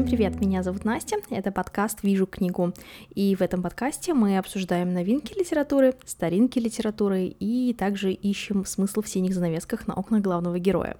Всем 0.00 0.08
привет, 0.08 0.40
меня 0.40 0.62
зовут 0.62 0.86
Настя, 0.86 1.16
это 1.28 1.52
подкаст 1.52 2.02
«Вижу 2.02 2.26
книгу». 2.26 2.72
И 3.14 3.36
в 3.36 3.42
этом 3.42 3.62
подкасте 3.62 4.14
мы 4.14 4.38
обсуждаем 4.38 4.94
новинки 4.94 5.38
литературы, 5.38 5.94
старинки 6.06 6.58
литературы 6.58 7.26
и 7.26 7.74
также 7.74 8.10
ищем 8.10 8.64
смысл 8.64 9.02
в 9.02 9.08
синих 9.10 9.34
занавесках 9.34 9.86
на 9.86 9.92
окнах 9.92 10.22
главного 10.22 10.58
героя. 10.58 10.96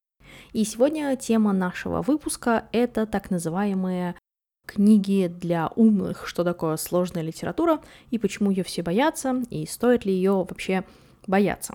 И 0.52 0.64
сегодня 0.64 1.16
тема 1.16 1.55
нашего 1.55 2.02
выпуска— 2.02 2.66
это 2.73 3.07
так 3.07 3.30
называемые 3.30 4.16
книги 4.66 5.29
для 5.35 5.69
умных, 5.77 6.27
что 6.29 6.45
такое 6.45 6.77
сложная 6.77 7.23
литература 7.23 7.80
и 8.11 8.19
почему 8.19 8.51
ее 8.51 8.64
все 8.64 8.82
боятся, 8.82 9.43
и 9.48 9.64
стоит 9.64 10.05
ли 10.05 10.12
ее 10.12 10.32
вообще 10.32 10.85
бояться. 11.27 11.75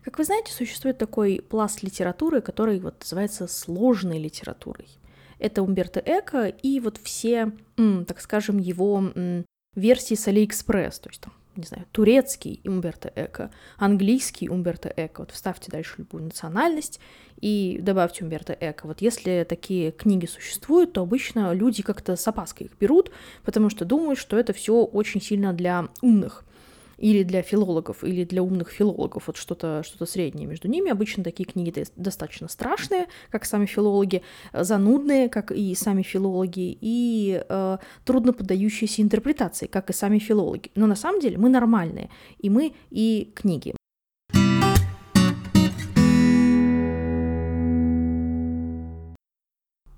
Как 0.00 0.16
вы 0.16 0.24
знаете, 0.24 0.50
существует 0.50 0.96
такой 0.96 1.44
пласт 1.46 1.82
литературы, 1.82 2.40
который 2.40 2.80
вот 2.80 3.00
называется 3.00 3.46
сложной 3.48 4.18
литературой. 4.18 4.88
Это 5.42 5.64
Умберто 5.64 6.00
Эко 6.04 6.46
и 6.46 6.78
вот 6.78 7.00
все, 7.02 7.50
так 7.76 8.20
скажем, 8.20 8.58
его 8.58 9.02
версии 9.74 10.14
с 10.14 10.28
Алиэкспресс, 10.28 11.00
то 11.00 11.08
есть 11.08 11.20
там 11.20 11.32
не 11.56 11.64
знаю, 11.64 11.84
турецкий 11.90 12.60
Умберто 12.64 13.12
Эко, 13.14 13.50
английский 13.76 14.48
Умберто 14.48 14.88
Эко. 14.96 15.22
Вот 15.22 15.32
вставьте 15.32 15.70
дальше 15.70 15.96
любую 15.98 16.22
национальность 16.24 17.00
и 17.40 17.78
добавьте 17.82 18.24
Умберто 18.24 18.56
Эко. 18.58 18.86
Вот 18.86 19.02
если 19.02 19.44
такие 19.48 19.90
книги 19.90 20.26
существуют, 20.26 20.92
то 20.92 21.02
обычно 21.02 21.52
люди 21.52 21.82
как-то 21.82 22.14
с 22.14 22.26
опаской 22.28 22.68
их 22.68 22.78
берут, 22.78 23.10
потому 23.42 23.68
что 23.68 23.84
думают, 23.84 24.20
что 24.20 24.38
это 24.38 24.52
все 24.52 24.84
очень 24.84 25.20
сильно 25.20 25.52
для 25.52 25.88
умных 26.00 26.44
или 27.02 27.24
для 27.24 27.42
филологов, 27.42 28.04
или 28.04 28.24
для 28.24 28.42
умных 28.42 28.70
филологов, 28.70 29.26
вот 29.26 29.36
что-то 29.36 29.82
что 29.84 30.06
среднее 30.06 30.46
между 30.46 30.68
ними. 30.68 30.88
Обычно 30.90 31.24
такие 31.24 31.44
книги 31.44 31.84
достаточно 31.96 32.48
страшные, 32.48 33.08
как 33.28 33.44
сами 33.44 33.66
филологи, 33.66 34.22
занудные, 34.52 35.28
как 35.28 35.50
и 35.50 35.74
сами 35.74 36.02
филологи, 36.02 36.78
и 36.80 37.42
э, 37.48 37.78
трудно 38.04 38.32
поддающиеся 38.32 39.02
интерпретации, 39.02 39.66
как 39.66 39.90
и 39.90 39.92
сами 39.92 40.20
филологи. 40.20 40.70
Но 40.76 40.86
на 40.86 40.94
самом 40.94 41.20
деле 41.20 41.38
мы 41.38 41.48
нормальные, 41.48 42.08
и 42.38 42.48
мы 42.48 42.72
и 42.90 43.32
книги. 43.34 43.74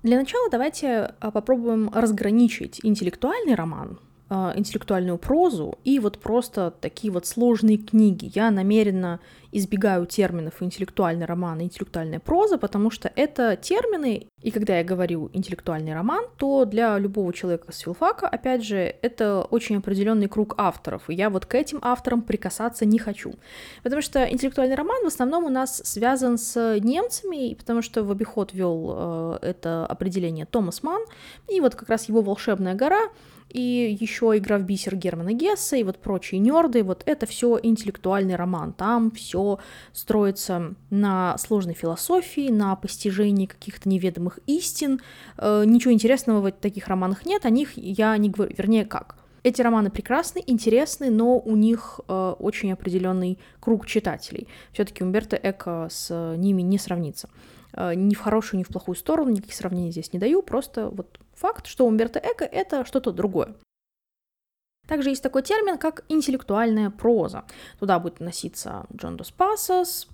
Для 0.01 0.17
начала 0.17 0.49
давайте 0.49 1.15
а, 1.19 1.31
попробуем 1.31 1.89
разграничить 1.93 2.79
интеллектуальный 2.83 3.53
роман 3.53 3.99
интеллектуальную 4.29 5.17
прозу 5.17 5.77
и 5.83 5.99
вот 5.99 6.17
просто 6.17 6.73
такие 6.81 7.13
вот 7.13 7.27
сложные 7.27 7.77
книги. 7.77 8.31
Я 8.33 8.49
намеренно 8.49 9.19
избегаю 9.51 10.05
терминов 10.05 10.61
интеллектуальный 10.61 11.25
роман 11.25 11.61
и 11.61 11.63
интеллектуальная 11.63 12.19
проза, 12.19 12.57
потому 12.57 12.89
что 12.91 13.11
это 13.15 13.55
термины, 13.55 14.27
и 14.41 14.51
когда 14.51 14.79
я 14.79 14.83
говорю 14.83 15.29
интеллектуальный 15.31 15.93
роман, 15.93 16.25
то 16.37 16.65
для 16.65 16.97
любого 16.97 17.31
человека 17.31 17.71
с 17.71 17.79
филфака, 17.79 18.27
опять 18.27 18.65
же, 18.65 18.77
это 19.01 19.43
очень 19.43 19.77
определенный 19.77 20.27
круг 20.27 20.55
авторов, 20.57 21.09
и 21.09 21.13
я 21.13 21.29
вот 21.29 21.45
к 21.45 21.55
этим 21.55 21.79
авторам 21.81 22.21
прикасаться 22.21 22.85
не 22.85 22.99
хочу. 22.99 23.35
Потому 23.83 24.01
что 24.01 24.25
интеллектуальный 24.29 24.75
роман 24.75 25.03
в 25.03 25.07
основном 25.07 25.45
у 25.45 25.49
нас 25.49 25.81
связан 25.85 26.37
с 26.37 26.77
немцами, 26.79 27.53
потому 27.53 27.81
что 27.81 28.03
в 28.03 28.11
обиход 28.11 28.53
вел 28.53 28.93
э, 28.95 29.39
это 29.41 29.85
определение 29.85 30.45
Томас 30.45 30.83
Ман, 30.83 31.01
и 31.47 31.61
вот 31.61 31.75
как 31.75 31.87
раз 31.89 32.09
его 32.09 32.21
«Волшебная 32.21 32.73
гора», 32.73 33.09
и 33.49 33.97
еще 33.99 34.37
игра 34.37 34.57
в 34.57 34.63
бисер 34.63 34.95
Германа 34.95 35.33
Гесса, 35.33 35.77
и 35.77 35.83
вот 35.83 35.97
прочие 35.97 36.39
нерды, 36.39 36.83
вот 36.83 37.03
это 37.05 37.25
все 37.25 37.59
интеллектуальный 37.61 38.35
роман. 38.35 38.73
Там 38.73 39.11
все 39.11 39.59
строится 39.93 40.75
на 40.89 41.37
сложной 41.37 41.73
философии, 41.73 42.49
на 42.49 42.75
постижении 42.75 43.45
каких-то 43.45 43.87
неведомых 43.87 44.39
истин. 44.45 45.01
Э, 45.37 45.63
ничего 45.65 45.93
интересного 45.93 46.41
в 46.41 46.51
таких 46.51 46.87
романах 46.87 47.25
нет, 47.25 47.45
о 47.45 47.49
них 47.49 47.77
я 47.77 48.17
не 48.17 48.29
говорю, 48.29 48.53
вернее, 48.57 48.85
как. 48.85 49.15
Эти 49.45 49.61
романы 49.61 49.91
прекрасны, 49.91 50.41
интересны, 50.47 51.11
но 51.11 51.37
у 51.37 51.55
них 51.55 51.99
э, 52.07 52.35
очень 52.39 52.71
определенный 52.73 53.37
круг 53.59 53.85
читателей. 53.85 54.47
Все-таки 54.71 55.03
Умберто 55.03 55.35
Эко 55.35 55.87
с 55.91 56.35
ними 56.35 56.63
не 56.63 56.79
сравнится. 56.79 57.29
Э, 57.73 57.93
ни 57.93 58.15
в 58.15 58.19
хорошую, 58.19 58.57
ни 58.57 58.63
в 58.63 58.69
плохую 58.69 58.95
сторону, 58.95 59.29
никаких 59.29 59.53
сравнений 59.53 59.91
здесь 59.91 60.13
не 60.13 60.17
даю, 60.17 60.41
просто 60.41 60.89
вот 60.89 61.19
факт, 61.35 61.67
что 61.67 61.85
Умберто 61.85 62.17
Эко— 62.17 62.43
это 62.51 62.85
что-то 62.85 63.11
другое. 63.11 63.55
Также 64.87 65.09
есть 65.09 65.21
такой 65.21 65.43
термин, 65.43 65.77
как 65.77 66.05
интеллектуальная 66.09 66.89
проза. 66.89 67.43
Туда 67.77 67.99
будет 67.99 68.15
относиться 68.15 68.87
Джон 68.95 69.15
Дос 69.15 69.29
Пасос, 69.29 70.07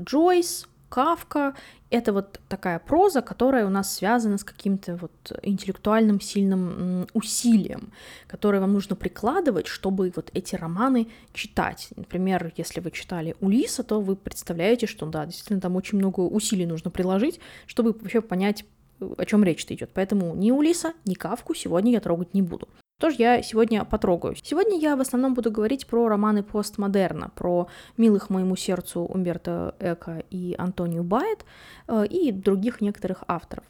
Джойс, 0.00 0.66
Кавка. 0.88 1.54
Это 1.90 2.12
вот 2.12 2.40
такая 2.48 2.78
проза, 2.78 3.22
которая 3.22 3.66
у 3.66 3.70
нас 3.70 3.94
связана 3.94 4.38
с 4.38 4.44
каким-то 4.44 4.96
вот 4.96 5.32
интеллектуальным 5.42 6.20
сильным 6.20 7.06
усилием, 7.14 7.92
которое 8.26 8.60
вам 8.60 8.72
нужно 8.72 8.96
прикладывать, 8.96 9.66
чтобы 9.66 10.12
вот 10.14 10.30
эти 10.34 10.54
романы 10.54 11.08
читать. 11.32 11.88
Например, 11.96 12.52
если 12.56 12.80
вы 12.80 12.90
читали 12.90 13.36
Улиса, 13.40 13.82
то 13.82 14.00
вы 14.00 14.16
представляете, 14.16 14.86
что 14.86 15.06
да, 15.06 15.26
действительно 15.26 15.60
там 15.60 15.76
очень 15.76 15.98
много 15.98 16.20
усилий 16.20 16.66
нужно 16.66 16.90
приложить, 16.90 17.40
чтобы 17.66 17.92
вообще 17.92 18.20
понять, 18.20 18.64
о 19.00 19.24
чем 19.24 19.44
речь-то 19.44 19.74
идет. 19.74 19.90
Поэтому 19.94 20.34
ни 20.34 20.50
Улиса, 20.50 20.92
ни 21.04 21.14
Кавку 21.14 21.54
сегодня 21.54 21.92
я 21.92 22.00
трогать 22.00 22.34
не 22.34 22.42
буду. 22.42 22.68
Тоже 23.00 23.16
я 23.20 23.42
сегодня 23.42 23.84
потрогаю. 23.84 24.34
Сегодня 24.42 24.76
я 24.76 24.96
в 24.96 25.00
основном 25.00 25.34
буду 25.34 25.52
говорить 25.52 25.86
про 25.86 26.08
романы 26.08 26.42
постмодерна, 26.42 27.30
про 27.32 27.68
милых 27.96 28.28
моему 28.28 28.56
сердцу 28.56 29.02
Умберто 29.02 29.76
Эко 29.78 30.24
и 30.30 30.56
Антонио 30.58 31.04
Байет 31.04 31.44
э, 31.86 32.06
и 32.06 32.32
других 32.32 32.80
некоторых 32.80 33.22
авторов. 33.28 33.64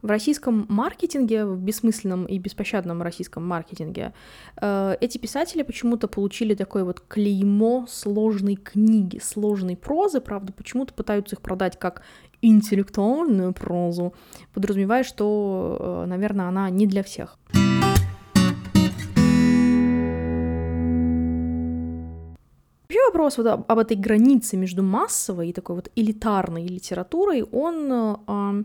В 0.00 0.06
российском 0.06 0.64
маркетинге, 0.68 1.44
в 1.44 1.58
бессмысленном 1.58 2.26
и 2.26 2.38
беспощадном 2.38 3.02
российском 3.02 3.44
маркетинге, 3.44 4.14
э, 4.60 4.96
эти 5.00 5.18
писатели 5.18 5.62
почему-то 5.62 6.06
получили 6.06 6.54
такое 6.54 6.84
вот 6.84 7.00
клеймо 7.00 7.84
сложной 7.88 8.54
книги, 8.54 9.18
сложной 9.18 9.76
прозы, 9.76 10.20
правда, 10.20 10.52
почему-то 10.52 10.94
пытаются 10.94 11.34
их 11.34 11.42
продать 11.42 11.76
как 11.80 12.02
интеллектуальную 12.42 13.52
прозу, 13.52 14.14
подразумевая, 14.54 15.02
что, 15.02 16.04
э, 16.04 16.06
наверное, 16.06 16.46
она 16.46 16.70
не 16.70 16.86
для 16.86 17.02
всех. 17.02 17.36
Вопрос 23.08 23.38
вот 23.38 23.46
об, 23.46 23.64
об 23.70 23.78
этой 23.78 23.96
границе 23.96 24.56
между 24.56 24.82
массовой 24.82 25.50
и 25.50 25.52
такой 25.52 25.76
вот 25.76 25.90
элитарной 25.96 26.66
литературой, 26.66 27.42
он 27.42 27.92
э, 28.26 28.64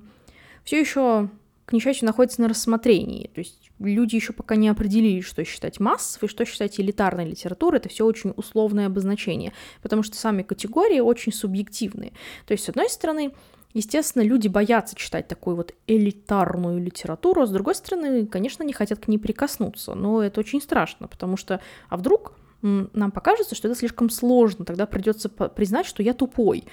все 0.64 0.80
еще, 0.80 1.30
к 1.66 1.74
несчастью, 1.74 2.06
находится 2.06 2.42
на 2.42 2.48
рассмотрении. 2.48 3.30
То 3.34 3.40
есть 3.40 3.72
люди 3.80 4.16
еще 4.16 4.34
пока 4.34 4.56
не 4.56 4.70
определились, 4.70 5.26
что 5.26 5.44
считать 5.44 5.80
массовой, 5.80 6.30
что 6.30 6.46
считать 6.46 6.80
элитарной 6.80 7.26
литературой. 7.26 7.80
Это 7.80 7.90
все 7.90 8.06
очень 8.06 8.34
условное 8.36 8.88
обозначение, 8.88 9.54
потому 9.81 10.04
что 10.04 10.16
сами 10.16 10.44
категории 10.44 11.00
очень 11.00 11.34
субъективные. 11.34 12.12
То 12.46 12.54
есть, 12.54 12.66
с 12.66 12.70
одной 12.70 12.90
стороны, 12.90 13.34
Естественно, 13.74 14.22
люди 14.22 14.48
боятся 14.48 14.96
читать 14.96 15.28
такую 15.28 15.56
вот 15.56 15.74
элитарную 15.88 16.80
литературу, 16.80 17.42
а 17.42 17.48
с 17.48 17.50
другой 17.50 17.74
стороны, 17.74 18.28
конечно, 18.28 18.62
не 18.62 18.72
хотят 18.72 19.00
к 19.00 19.08
ней 19.08 19.18
прикоснуться, 19.18 19.96
но 19.96 20.22
это 20.22 20.40
очень 20.40 20.62
страшно, 20.62 21.08
потому 21.08 21.38
что, 21.38 21.60
а 21.90 21.98
вдруг 21.98 22.34
нам 22.63 23.12
покажется, 23.12 23.56
что 23.56 23.68
это 23.68 23.78
слишком 23.78 24.09
сложно, 24.09 24.66
тогда 24.66 24.85
придется 24.85 25.29
признать, 25.29 25.85
что 25.85 26.01
я 26.01 26.13
тупой. 26.13 26.63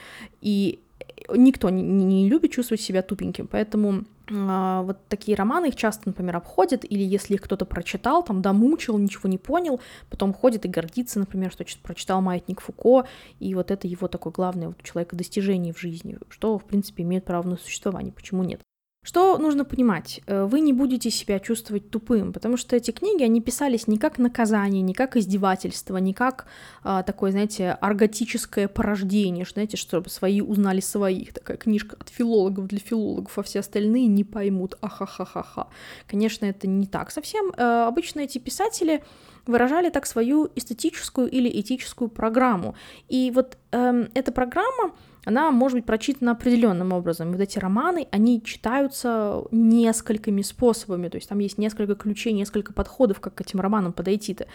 И 0.41 0.81
никто 1.29 1.71
не, 1.71 1.83
не 1.83 2.29
любит 2.29 2.53
чувствовать 2.53 2.81
себя 2.81 3.03
тупеньким, 3.03 3.47
поэтому 3.47 4.05
э, 4.29 4.83
вот 4.85 4.99
такие 5.09 5.37
романы 5.37 5.67
их 5.67 5.77
часто, 5.77 6.05
например, 6.07 6.37
обходят, 6.37 6.85
или 6.85 7.03
если 7.03 7.35
их 7.35 7.43
кто-то 7.43 7.65
прочитал, 7.67 8.23
там 8.23 8.43
домучил, 8.43 8.99
ничего 8.99 9.29
не 9.29 9.39
понял, 9.39 9.81
потом 10.09 10.33
ходит 10.33 10.65
и 10.65 10.69
гордится, 10.69 11.19
например, 11.19 11.51
что 11.51 11.65
прочитал 11.83 12.21
«Маятник 12.21 12.61
Фуко», 12.61 13.07
и 13.39 13.55
вот 13.55 13.71
это 13.71 13.87
его 13.87 14.09
такое 14.09 14.33
главное 14.33 14.69
вот 14.69 14.79
у 14.81 14.83
человека 14.83 15.17
достижение 15.17 15.73
в 15.73 15.79
жизни, 15.81 16.19
что, 16.29 16.59
в 16.59 16.65
принципе, 16.65 17.03
имеет 17.03 17.25
право 17.25 17.47
на 17.47 17.57
существование, 17.57 18.13
почему 18.13 18.45
нет. 18.45 18.61
Что 19.03 19.39
нужно 19.39 19.65
понимать? 19.65 20.21
Э, 20.27 20.45
вы 20.45 20.61
не 20.61 20.75
будете 20.75 21.11
себя 21.11 21.39
чувствовать 21.39 21.91
тупым, 21.91 22.35
потому 22.35 22.59
что 22.59 22.77
эти 22.77 22.91
книги, 22.91 23.23
они 23.23 23.41
писались 23.41 23.87
не 23.87 23.97
как 23.97 24.19
наказание, 24.19 24.83
не 24.83 24.93
как 24.93 25.17
издевательство, 25.17 25.97
не 25.97 26.13
как 26.13 26.47
а, 26.83 27.03
такое, 27.03 27.31
знаете, 27.31 27.71
арготическое 27.81 28.69
порождение, 28.69 29.47
знаете, 29.51 29.79
чтобы 29.79 30.11
свои 30.11 30.43
узнали 30.43 30.81
своих. 30.81 31.33
Такая 31.33 31.57
книжка 31.57 31.97
от 31.99 32.11
филологов 32.11 32.67
для 32.67 32.79
филологов, 32.79 33.39
а 33.39 33.43
все 33.43 33.61
остальные 33.61 34.07
не 34.07 34.23
поймут. 34.23 34.77
Ахахахаха. 34.83 35.69
Конечно, 36.07 36.45
это 36.45 36.69
не 36.69 36.87
так 36.87 37.11
совсем. 37.11 37.53
Э, 37.57 37.87
обычно 37.87 38.21
эти 38.21 38.37
писатели 38.37 39.03
выражали 39.47 39.89
так 39.89 40.05
свою 40.05 40.51
эстетическую 40.55 41.27
или 41.27 41.49
этическую 41.49 42.11
программу. 42.11 42.75
И 43.09 43.33
вот 43.35 43.57
эм, 43.73 44.11
эта 44.13 44.31
программа 44.31 44.93
она 45.25 45.51
может 45.51 45.77
быть 45.77 45.87
прочитана 45.87 46.33
определенным 46.33 46.93
образом. 46.93 47.33
Вот 47.33 47.41
эти 47.41 47.59
романы, 47.59 48.09
они 48.11 48.43
читаются 48.43 49.45
несколькими 49.51 50.43
способами, 50.43 51.09
то 51.09 51.17
есть 51.17 51.29
там 51.29 51.39
есть 51.39 51.59
несколько 51.59 51.95
ключей, 51.95 52.33
несколько 52.33 52.73
подходов, 52.73 53.21
как 53.21 53.35
к 53.35 53.41
этим 53.41 53.61
романам 53.61 53.93
подойти-то. 53.93 54.47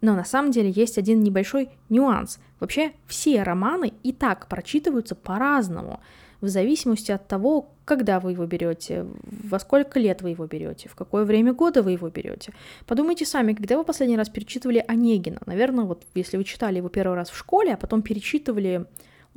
Но 0.00 0.14
на 0.14 0.24
самом 0.24 0.50
деле 0.52 0.70
есть 0.70 0.98
один 0.98 1.22
небольшой 1.22 1.70
нюанс. 1.88 2.38
Вообще 2.60 2.92
все 3.06 3.42
романы 3.42 3.92
и 4.02 4.12
так 4.12 4.46
прочитываются 4.48 5.14
по-разному. 5.14 6.00
в 6.40 6.48
зависимости 6.48 7.10
от 7.10 7.26
того, 7.26 7.70
когда 7.84 8.20
вы 8.20 8.32
его 8.32 8.46
берете, 8.46 9.06
во 9.22 9.58
сколько 9.58 9.98
лет 9.98 10.22
вы 10.22 10.30
его 10.30 10.46
берете, 10.46 10.88
в 10.88 10.94
какое 10.94 11.24
время 11.24 11.52
года 11.52 11.82
вы 11.82 11.92
его 11.92 12.08
берете. 12.10 12.52
Подумайте 12.86 13.24
сами, 13.26 13.54
когда 13.54 13.76
вы 13.76 13.84
последний 13.84 14.16
раз 14.16 14.28
перечитывали 14.28 14.84
Онегина. 14.86 15.40
Наверное, 15.46 15.84
вот 15.84 16.04
если 16.14 16.36
вы 16.36 16.44
читали 16.44 16.76
его 16.76 16.88
первый 16.88 17.14
раз 17.14 17.30
в 17.30 17.36
школе, 17.36 17.74
а 17.74 17.76
потом 17.76 18.02
перечитывали 18.02 18.86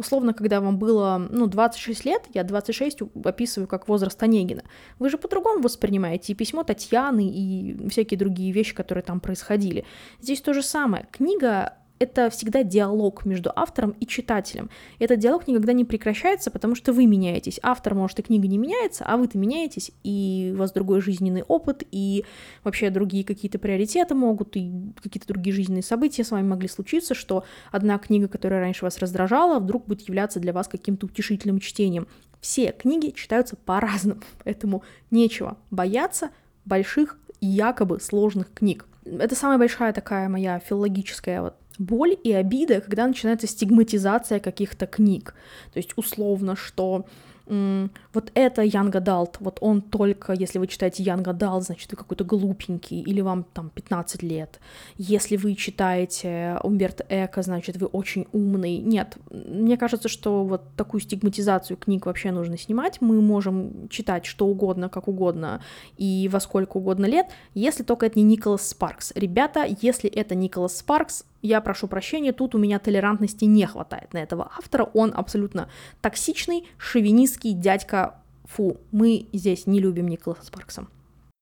условно, 0.02 0.34
когда 0.34 0.60
вам 0.60 0.78
было, 0.78 1.18
ну, 1.30 1.48
26 1.48 2.06
лет, 2.06 2.24
я 2.34 2.44
26 2.44 3.00
описываю 3.24 3.68
как 3.68 3.88
возраст 3.88 4.22
Онегина, 4.22 4.64
вы 5.00 5.10
же 5.10 5.18
по-другому 5.18 5.62
воспринимаете 5.62 6.34
и 6.34 6.36
письмо 6.36 6.64
Татьяны, 6.64 7.28
и 7.28 7.88
всякие 7.90 8.18
другие 8.18 8.52
вещи, 8.52 8.76
которые 8.76 9.04
там 9.04 9.20
происходили. 9.20 9.86
Здесь 10.20 10.42
то 10.42 10.54
же 10.54 10.62
самое. 10.62 11.08
Книга 11.12 11.78
это 12.02 12.32
всегда 12.32 12.64
диалог 12.64 13.26
между 13.26 13.52
автором 13.56 13.92
и 14.00 14.08
читателем. 14.08 14.72
И 14.98 15.04
этот 15.04 15.20
диалог 15.20 15.48
никогда 15.48 15.72
не 15.72 15.86
прекращается, 15.86 16.50
потому 16.50 16.74
что 16.74 16.94
вы 16.94 17.06
меняетесь. 17.06 17.60
Автор, 17.62 17.94
может, 17.94 18.18
и 18.18 18.24
книга 18.24 18.48
не 18.48 18.58
меняется, 18.58 19.06
а 19.06 19.18
вы-то 19.18 19.38
меняетесь, 19.38 19.92
и 20.04 20.52
у 20.56 20.58
вас 20.58 20.72
другой 20.72 21.02
жизненный 21.02 21.44
опыт, 21.44 21.84
и 21.92 22.26
вообще 22.64 22.90
другие 22.90 23.24
какие-то 23.24 23.60
приоритеты 23.60 24.16
могут, 24.16 24.58
и 24.58 24.72
какие-то 25.02 25.28
другие 25.28 25.56
жизненные 25.56 25.84
события 25.84 26.24
с 26.24 26.32
вами 26.32 26.48
могли 26.48 26.68
случиться, 26.68 27.14
что 27.14 27.44
одна 27.72 28.00
книга, 28.00 28.28
которая 28.28 28.62
раньше 28.62 28.84
вас 28.84 28.98
раздражала, 28.98 29.60
вдруг 29.60 29.86
будет 29.86 30.08
являться 30.08 30.40
для 30.40 30.54
вас 30.54 30.68
каким-то 30.68 31.06
утешительным 31.06 31.60
чтением. 31.60 32.08
Все 32.40 32.72
книги 32.72 33.12
читаются 33.12 33.56
по-разному, 33.56 34.22
поэтому 34.44 34.84
нечего 35.12 35.56
бояться 35.70 36.32
больших 36.66 37.20
якобы 37.42 38.00
сложных 38.00 38.52
книг. 38.52 38.88
Это 39.06 39.36
самая 39.36 39.60
большая 39.60 39.94
такая 39.94 40.30
моя 40.30 40.58
филологическая 40.60 41.42
вот 41.42 41.61
боль 41.80 42.18
и 42.24 42.32
обида, 42.32 42.82
когда 42.82 43.08
начинается 43.08 43.48
стигматизация 43.48 44.40
каких-то 44.40 44.88
книг. 44.88 45.36
То 45.74 45.78
есть 45.78 45.94
условно, 45.96 46.56
что 46.56 47.06
вот 47.48 48.32
это 48.34 48.62
Young 48.64 48.92
Adult, 48.92 49.38
вот 49.40 49.58
он 49.60 49.82
только, 49.82 50.32
если 50.32 50.58
вы 50.58 50.68
читаете 50.68 51.04
Young 51.04 51.24
Adult, 51.24 51.62
значит, 51.62 51.92
вы 51.92 51.98
какой-то 51.98 52.24
глупенький, 52.24 53.02
или 53.02 53.20
вам 53.20 53.44
там 53.44 53.70
15 53.70 54.24
лет. 54.24 54.62
Если 54.98 55.36
вы 55.36 55.56
читаете 55.56 56.60
Умберто 56.64 57.06
Эко, 57.10 57.42
значит, 57.42 57.76
вы 57.76 57.88
очень 57.88 58.28
умный. 58.32 58.78
Нет, 58.78 59.18
мне 59.30 59.76
кажется, 59.76 60.08
что 60.08 60.46
вот 60.46 60.62
такую 60.78 61.02
стигматизацию 61.02 61.76
книг 61.76 62.06
вообще 62.06 62.32
нужно 62.32 62.58
снимать. 62.58 63.02
Мы 63.02 63.22
можем 63.22 63.90
читать 63.90 64.26
что 64.26 64.48
угодно, 64.48 64.88
как 64.88 65.10
угодно 65.10 65.62
и 65.98 66.30
во 66.32 66.40
сколько 66.40 66.78
угодно 66.78 67.06
лет, 67.06 67.28
если 67.54 67.84
только 67.84 68.06
это 68.06 68.20
не 68.20 68.24
Николас 68.24 68.70
Спаркс. 68.70 69.12
Ребята, 69.14 69.68
если 69.82 70.10
это 70.10 70.36
Николас 70.36 70.78
Спаркс, 70.78 71.26
я 71.42 71.62
прошу 71.62 71.88
прощения, 71.88 72.34
тут 72.34 72.56
у 72.56 72.58
меня 72.58 72.80
толерантности 72.80 73.46
не 73.46 73.66
хватает 73.66 74.14
на 74.14 74.20
этого 74.20 74.52
автора. 74.58 74.90
Он 74.94 75.12
абсолютно 75.16 75.70
токсичный, 76.02 76.68
шовинистский 76.78 77.54
дядька. 77.54 78.22
Фу, 78.46 78.78
мы 78.92 79.28
здесь 79.34 79.68
не 79.68 79.80
любим 79.80 80.08
Николаса 80.08 80.46
Спаркса. 80.46 80.88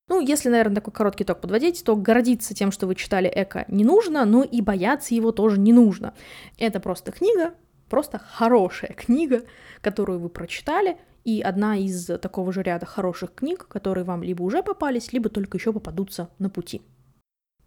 Ну, 0.08 0.20
если, 0.20 0.48
наверное, 0.48 0.76
такой 0.76 0.92
короткий 0.92 1.22
ток 1.22 1.40
подводить, 1.40 1.84
то 1.84 1.94
гордиться 1.94 2.52
тем, 2.52 2.72
что 2.72 2.88
вы 2.88 2.96
читали 2.96 3.30
Эко, 3.32 3.64
не 3.68 3.84
нужно, 3.84 4.24
но 4.24 4.42
и 4.42 4.60
бояться 4.60 5.14
его 5.14 5.30
тоже 5.30 5.58
не 5.58 5.72
нужно. 5.72 6.14
Это 6.58 6.80
просто 6.80 7.12
книга, 7.12 7.54
просто 7.88 8.18
хорошая 8.18 8.92
книга, 8.92 9.42
которую 9.80 10.18
вы 10.18 10.28
прочитали, 10.28 10.96
и 11.24 11.40
одна 11.40 11.76
из 11.76 12.06
такого 12.06 12.52
же 12.52 12.62
ряда 12.62 12.86
хороших 12.86 13.34
книг, 13.34 13.68
которые 13.68 14.02
вам 14.02 14.24
либо 14.24 14.42
уже 14.42 14.64
попались, 14.64 15.12
либо 15.12 15.28
только 15.28 15.58
еще 15.58 15.72
попадутся 15.72 16.28
на 16.40 16.50
пути. 16.50 16.82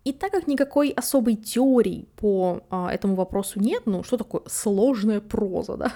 И 0.04 0.12
так 0.12 0.32
как 0.32 0.48
никакой 0.48 0.90
особой 0.90 1.36
теории 1.36 2.08
по 2.18 2.62
а, 2.70 2.94
этому 2.94 3.16
вопросу 3.16 3.60
нет, 3.60 3.84
ну 3.86 4.04
что 4.04 4.18
такое 4.18 4.42
сложная 4.48 5.22
проза, 5.22 5.78
да? 5.78 5.94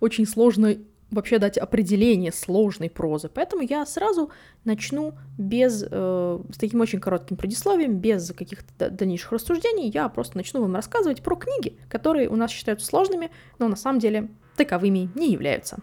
Очень 0.00 0.26
сложно 0.26 0.76
вообще 1.10 1.38
дать 1.38 1.56
определение 1.56 2.32
сложной 2.32 2.90
прозы. 2.90 3.30
Поэтому 3.32 3.62
я 3.62 3.86
сразу 3.86 4.30
начну 4.64 5.14
без, 5.38 5.84
э, 5.88 6.38
с 6.52 6.58
таким 6.58 6.80
очень 6.80 7.00
коротким 7.00 7.36
предисловием, 7.36 7.98
без 7.98 8.32
каких-то 8.32 8.90
дальнейших 8.90 9.32
рассуждений. 9.32 9.88
Я 9.88 10.08
просто 10.08 10.36
начну 10.36 10.60
вам 10.60 10.74
рассказывать 10.74 11.22
про 11.22 11.36
книги, 11.36 11.78
которые 11.88 12.28
у 12.28 12.36
нас 12.36 12.50
считаются 12.50 12.86
сложными, 12.86 13.30
но 13.58 13.68
на 13.68 13.76
самом 13.76 14.00
деле 14.00 14.28
таковыми 14.56 15.08
не 15.14 15.30
являются. 15.30 15.78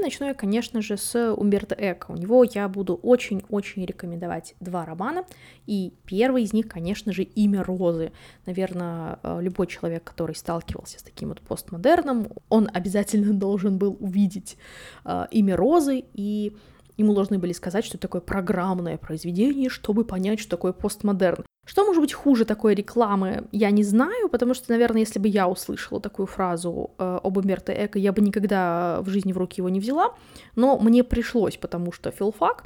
Начну 0.00 0.26
я, 0.26 0.34
конечно 0.34 0.82
же, 0.82 0.96
с 0.96 1.34
Умберто 1.34 1.74
Эко. 1.78 2.10
У 2.10 2.16
него 2.16 2.44
я 2.44 2.68
буду 2.68 2.94
очень-очень 2.94 3.84
рекомендовать 3.84 4.54
два 4.60 4.84
романа. 4.84 5.24
И 5.66 5.92
первый 6.04 6.42
из 6.42 6.52
них, 6.52 6.68
конечно 6.68 7.12
же, 7.12 7.22
«Имя 7.22 7.62
Розы». 7.62 8.12
Наверное, 8.46 9.18
э, 9.22 9.38
любой 9.40 9.66
человек, 9.66 10.04
который 10.04 10.34
сталкивался 10.34 10.98
с 10.98 11.02
таким 11.02 11.28
вот 11.28 11.40
постмодерном, 11.40 12.28
он 12.48 12.68
обязательно 12.72 13.32
должен 13.38 13.78
был 13.78 13.96
увидеть 14.00 14.56
э, 15.04 15.26
«Имя 15.30 15.56
Розы» 15.56 16.04
и 16.14 16.56
ему 16.96 17.14
должны 17.14 17.38
были 17.38 17.52
сказать, 17.52 17.84
что 17.84 17.96
это 17.96 18.02
такое 18.02 18.20
программное 18.20 18.98
произведение, 18.98 19.70
чтобы 19.70 20.04
понять, 20.04 20.40
что 20.40 20.50
такое 20.50 20.72
постмодерн. 20.72 21.44
Что 21.70 21.84
может 21.84 22.02
быть 22.02 22.12
хуже 22.12 22.44
такой 22.44 22.74
рекламы, 22.74 23.44
я 23.52 23.70
не 23.70 23.84
знаю, 23.84 24.28
потому 24.28 24.54
что, 24.54 24.72
наверное, 24.72 25.02
если 25.02 25.20
бы 25.20 25.28
я 25.28 25.46
услышала 25.46 26.00
такую 26.00 26.26
фразу 26.26 26.90
э, 26.98 27.20
об 27.22 27.36
Умберто 27.36 27.72
Эко, 27.72 27.96
я 27.96 28.12
бы 28.12 28.20
никогда 28.22 28.98
в 29.02 29.08
жизни 29.08 29.32
в 29.32 29.38
руки 29.38 29.60
его 29.60 29.68
не 29.68 29.78
взяла, 29.78 30.16
но 30.56 30.76
мне 30.80 31.04
пришлось, 31.04 31.56
потому 31.56 31.92
что 31.92 32.10
филфак, 32.10 32.64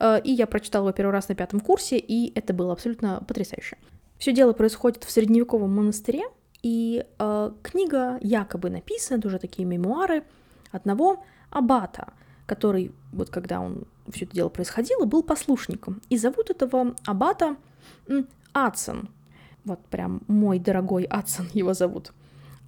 э, 0.00 0.20
и 0.22 0.30
я 0.30 0.46
прочитала 0.46 0.84
его 0.84 0.92
первый 0.92 1.10
раз 1.10 1.28
на 1.28 1.34
пятом 1.34 1.58
курсе, 1.58 1.98
и 1.98 2.32
это 2.38 2.54
было 2.54 2.72
абсолютно 2.74 3.24
потрясающе. 3.26 3.76
Все 4.18 4.32
дело 4.32 4.52
происходит 4.52 5.02
в 5.02 5.10
средневековом 5.10 5.74
монастыре, 5.74 6.22
и 6.62 7.04
э, 7.18 7.50
книга 7.64 8.18
якобы 8.20 8.70
написана, 8.70 9.18
это 9.18 9.26
уже 9.26 9.40
такие 9.40 9.66
мемуары 9.66 10.22
одного 10.70 11.24
аббата, 11.50 12.12
который, 12.46 12.92
вот 13.12 13.30
когда 13.30 13.60
он 13.60 13.82
все 14.12 14.26
это 14.26 14.34
дело 14.36 14.48
происходило, 14.48 15.06
был 15.06 15.24
послушником. 15.24 16.00
И 16.08 16.16
зовут 16.16 16.50
этого 16.50 16.94
аббата 17.04 17.56
Адсон. 18.52 19.08
Вот 19.64 19.84
прям 19.86 20.22
мой 20.28 20.58
дорогой 20.58 21.04
Адсон 21.04 21.46
его 21.54 21.74
зовут. 21.74 22.12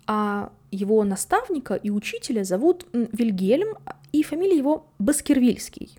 А 0.07 0.53
его 0.71 1.03
наставника 1.05 1.75
и 1.75 1.91
учителя 1.91 2.45
зовут 2.45 2.87
Вильгельм, 2.93 3.77
и 4.13 4.23
фамилия 4.23 4.57
его 4.57 4.87
Баскервильский. 4.99 5.97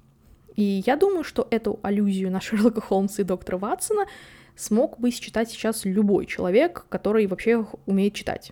И 0.55 0.83
я 0.85 0.97
думаю, 0.97 1.23
что 1.23 1.47
эту 1.49 1.79
аллюзию 1.81 2.31
на 2.31 2.41
Шерлока 2.41 2.81
Холмса 2.81 3.21
и 3.21 3.25
доктора 3.25 3.57
Ватсона 3.57 4.05
смог 4.55 4.99
бы 4.99 5.11
считать 5.11 5.49
сейчас 5.49 5.85
любой 5.85 6.25
человек, 6.25 6.85
который 6.89 7.27
вообще 7.27 7.65
умеет 7.85 8.13
читать, 8.13 8.51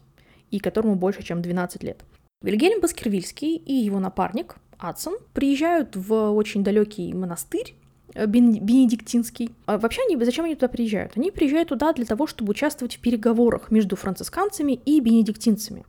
и 0.49 0.59
которому 0.59 0.95
больше, 0.95 1.23
чем 1.23 1.41
12 1.41 1.83
лет. 1.83 2.03
Вильгельм 2.41 2.79
Баскервильский 2.79 3.57
и 3.57 3.73
его 3.73 3.99
напарник 3.99 4.55
Адсон 4.77 5.17
приезжают 5.33 5.95
в 5.95 6.31
очень 6.31 6.63
далекий 6.63 7.13
монастырь, 7.13 7.75
бенедиктинский. 8.15 9.51
А 9.65 9.77
вообще 9.77 10.01
они, 10.07 10.23
зачем 10.23 10.45
они 10.45 10.55
туда 10.55 10.67
приезжают? 10.67 11.13
Они 11.15 11.31
приезжают 11.31 11.69
туда 11.69 11.93
для 11.93 12.05
того, 12.05 12.27
чтобы 12.27 12.51
участвовать 12.51 12.97
в 12.97 12.99
переговорах 12.99 13.71
между 13.71 13.95
францисканцами 13.95 14.73
и 14.73 14.99
бенедиктинцами. 14.99 15.85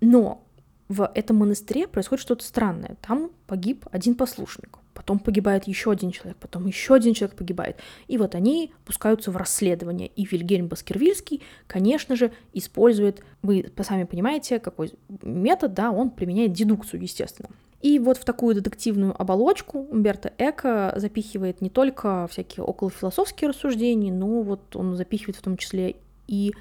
Но 0.00 0.44
в 0.88 1.10
этом 1.14 1.38
монастыре 1.38 1.88
происходит 1.88 2.22
что-то 2.22 2.44
странное. 2.44 2.96
Там 3.00 3.30
погиб 3.46 3.86
один 3.90 4.14
послушник, 4.14 4.78
потом 4.92 5.18
погибает 5.18 5.66
еще 5.66 5.90
один 5.90 6.10
человек, 6.10 6.36
потом 6.36 6.66
еще 6.66 6.94
один 6.94 7.14
человек 7.14 7.36
погибает. 7.36 7.78
И 8.06 8.18
вот 8.18 8.34
они 8.34 8.72
пускаются 8.84 9.30
в 9.30 9.36
расследование. 9.36 10.08
И 10.08 10.26
Вильгельм 10.26 10.68
Баскервильский, 10.68 11.42
конечно 11.66 12.16
же, 12.16 12.32
использует, 12.52 13.24
вы 13.42 13.64
сами 13.82 14.04
понимаете, 14.04 14.58
какой 14.60 14.92
метод, 15.22 15.72
да, 15.72 15.90
он 15.90 16.10
применяет 16.10 16.52
дедукцию, 16.52 17.00
естественно. 17.00 17.48
И 17.84 17.98
вот 17.98 18.16
в 18.16 18.24
такую 18.24 18.54
детективную 18.54 19.14
оболочку 19.20 19.80
Умберто 19.90 20.32
Эко 20.38 20.94
запихивает 20.96 21.60
не 21.60 21.68
только 21.68 22.26
всякие 22.30 22.64
околофилософские 22.64 23.50
рассуждения, 23.50 24.10
но 24.10 24.40
вот 24.40 24.74
он 24.74 24.96
запихивает 24.96 25.36
в 25.36 25.42
том 25.42 25.58
числе 25.58 25.96
и 26.26 26.54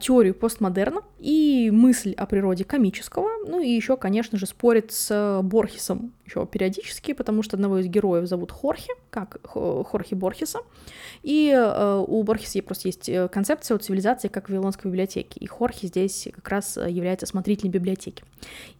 теорию 0.00 0.34
постмодерна 0.34 1.02
и 1.18 1.70
мысль 1.72 2.12
о 2.12 2.26
природе 2.26 2.64
комического, 2.64 3.28
ну 3.46 3.60
и 3.60 3.68
еще, 3.68 3.96
конечно 3.96 4.38
же, 4.38 4.46
спорит 4.46 4.92
с 4.92 5.40
Борхесом 5.42 6.12
еще 6.24 6.46
периодически, 6.46 7.12
потому 7.12 7.42
что 7.42 7.56
одного 7.56 7.78
из 7.78 7.86
героев 7.86 8.28
зовут 8.28 8.52
Хорхе, 8.52 8.92
как 9.10 9.38
Хорхе 9.44 10.14
Борхеса, 10.14 10.60
и 11.22 11.52
э, 11.54 12.04
у 12.06 12.22
Борхеса 12.22 12.62
просто 12.62 12.88
есть 12.88 13.08
э, 13.08 13.28
концепция 13.28 13.76
о 13.76 13.78
цивилизации 13.78 14.28
как 14.28 14.48
Вавилонской 14.48 14.90
библиотеке, 14.90 15.40
и 15.40 15.46
Хорхе 15.46 15.88
здесь 15.88 16.28
как 16.32 16.48
раз 16.48 16.76
является 16.76 17.26
смотрителем 17.26 17.72
библиотеки. 17.72 18.24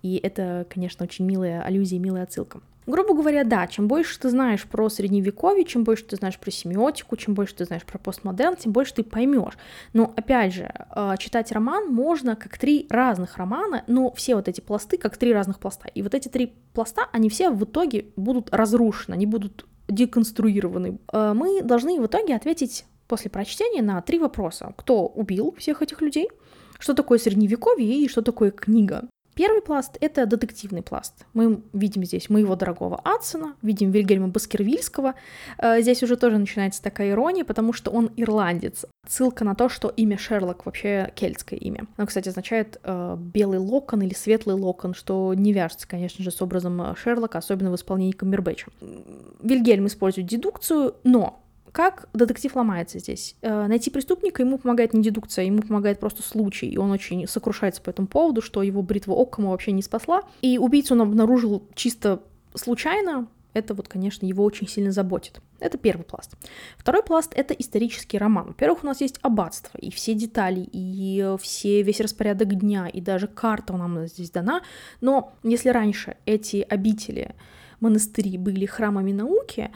И 0.03 0.21
это, 0.23 0.67
конечно, 0.71 1.05
очень 1.05 1.25
милая 1.25 1.63
аллюзия, 1.63 1.99
милая 1.99 2.23
отсылка. 2.23 2.61
Грубо 2.87 3.15
говоря, 3.15 3.45
да, 3.45 3.67
чем 3.67 3.87
больше 3.87 4.19
ты 4.19 4.31
знаешь 4.31 4.65
про 4.65 4.89
средневековье, 4.89 5.65
чем 5.65 5.85
больше 5.85 6.05
ты 6.05 6.17
знаешь 6.17 6.39
про 6.39 6.51
семиотику, 6.51 7.17
чем 7.17 7.35
больше 7.35 7.55
ты 7.55 7.65
знаешь 7.65 7.85
про 7.85 7.99
постмодерн, 7.99 8.57
тем 8.57 8.73
больше 8.73 8.95
ты 8.95 9.03
поймешь. 9.03 9.57
Но 9.93 10.13
опять 10.17 10.55
же, 10.55 10.73
э, 10.95 11.15
читать 11.19 11.53
роман 11.53 11.89
можно 11.89 12.35
как 12.35 12.59
три 12.59 12.87
разных 12.91 13.37
романа, 13.37 13.85
но 13.87 14.13
все 14.13 14.35
вот 14.35 14.49
эти 14.49 14.61
пласты 14.61 14.99
как 14.99 15.17
три 15.17 15.33
разных 15.33 15.59
пласта. 15.61 15.89
И 15.95 16.03
вот 16.03 16.15
эти 16.15 16.29
три 16.29 16.55
пласта, 16.73 17.09
они 17.13 17.29
все 17.29 17.51
в 17.51 17.65
итоге 17.65 18.07
будут 18.17 18.53
разрушены, 18.53 19.15
они 19.15 19.27
будут 19.27 19.67
деконструированы. 19.89 20.99
Э, 21.13 21.33
мы 21.35 21.63
должны 21.63 22.01
в 22.01 22.07
итоге 22.07 22.35
ответить 22.35 22.85
после 23.07 23.31
прочтения 23.31 23.83
на 23.83 24.01
три 24.01 24.19
вопроса. 24.19 24.75
Кто 24.77 25.07
убил 25.07 25.55
всех 25.59 25.83
этих 25.83 26.01
людей? 26.01 26.29
что 26.83 26.95
такое 26.95 27.19
средневековье 27.19 27.97
и 27.97 28.09
что 28.09 28.23
такое 28.23 28.51
книга. 28.51 29.09
Первый 29.35 29.63
пласт— 29.63 29.97
это 30.01 30.27
детективный 30.27 30.83
пласт. 30.83 31.25
Мы 31.33 31.63
видим 31.73 32.05
здесь 32.05 32.29
моего 32.29 32.55
дорогого 32.55 33.01
Адсона, 33.03 33.57
видим 33.63 33.91
Вильгельма 33.91 34.29
Баскервильского. 34.29 35.15
Э, 35.59 35.81
здесь 35.81 36.03
уже 36.03 36.17
тоже 36.17 36.37
начинается 36.37 36.83
такая 36.83 37.11
ирония, 37.11 37.45
потому 37.45 37.73
что 37.73 37.91
он 37.91 38.11
ирландец. 38.17 38.85
Ссылка 39.09 39.45
на 39.45 39.55
то, 39.55 39.71
что 39.71 39.89
имя 39.89 40.19
Шерлок 40.19 40.67
вообще 40.67 41.11
кельтское 41.15 41.59
имя. 41.59 41.87
Оно, 41.97 42.07
кстати, 42.07 42.29
означает 42.29 42.79
э, 42.85 43.17
белый 43.19 43.59
локон 43.59 44.03
или 44.03 44.13
светлый 44.13 44.55
локон, 44.55 44.93
что 44.93 45.33
не 45.33 45.53
вяжется, 45.53 45.89
конечно 45.89 46.23
же, 46.23 46.31
с 46.31 46.43
образом 46.43 46.95
Шерлока, 46.97 47.39
особенно 47.39 47.71
в 47.71 47.77
исполнении 47.77 48.13
Камбербэтча. 48.13 48.71
Вильгельм 49.43 49.87
использует 49.87 50.27
дедукцию, 50.27 50.97
но 51.05 51.43
как 51.73 52.09
детектив 52.13 52.55
ломается 52.55 52.99
здесь? 52.99 53.35
Э, 53.41 53.67
найти 53.67 53.91
преступника 53.91 54.43
ему 54.43 54.59
помогает 54.59 54.93
не 54.93 55.03
дедукция, 55.03 55.47
ему 55.47 55.63
помогает 55.63 55.99
просто 55.99 56.23
случай, 56.23 56.69
и 56.69 56.77
он 56.77 56.91
очень 56.91 57.27
сокрушается 57.27 57.81
по 57.81 57.91
этому 57.91 58.09
поводу, 58.09 58.43
что 58.43 58.63
его 58.63 58.83
бритва 58.83 59.15
Оккама 59.21 59.51
вообще 59.51 59.73
не 59.73 59.83
спасла. 59.83 60.23
И 60.43 60.59
убийцу 60.59 60.95
он 60.95 61.03
обнаружил 61.03 61.63
чисто 61.75 62.23
случайно, 62.55 63.27
это 63.55 63.75
вот, 63.75 63.89
конечно, 63.89 64.25
его 64.25 64.45
очень 64.45 64.69
сильно 64.69 64.93
заботит. 64.93 65.41
Это 65.61 65.79
первый 65.79 66.05
пласт. 66.05 66.35
Второй 66.77 67.03
пласт— 67.03 67.33
это 67.37 67.55
исторический 67.55 68.19
роман. 68.19 68.49
Во-первых, 68.49 68.83
у 68.83 68.87
нас 68.87 69.01
есть 69.01 69.19
аббатство, 69.23 69.79
и 69.79 69.91
все 69.91 70.15
детали, 70.15 70.69
и 70.73 71.37
все, 71.41 71.83
весь 71.83 72.01
распорядок 72.01 72.55
дня, 72.59 72.89
и 72.89 73.01
даже 73.01 73.29
карта 73.29 73.75
нам 73.77 74.07
здесь 74.07 74.31
дана. 74.31 74.63
Но 75.01 75.35
если 75.43 75.69
раньше 75.69 76.17
эти 76.25 76.67
обители, 76.69 77.35
монастыри 77.81 78.39
были 78.39 78.65
храмами 78.65 79.13
науки, 79.13 79.71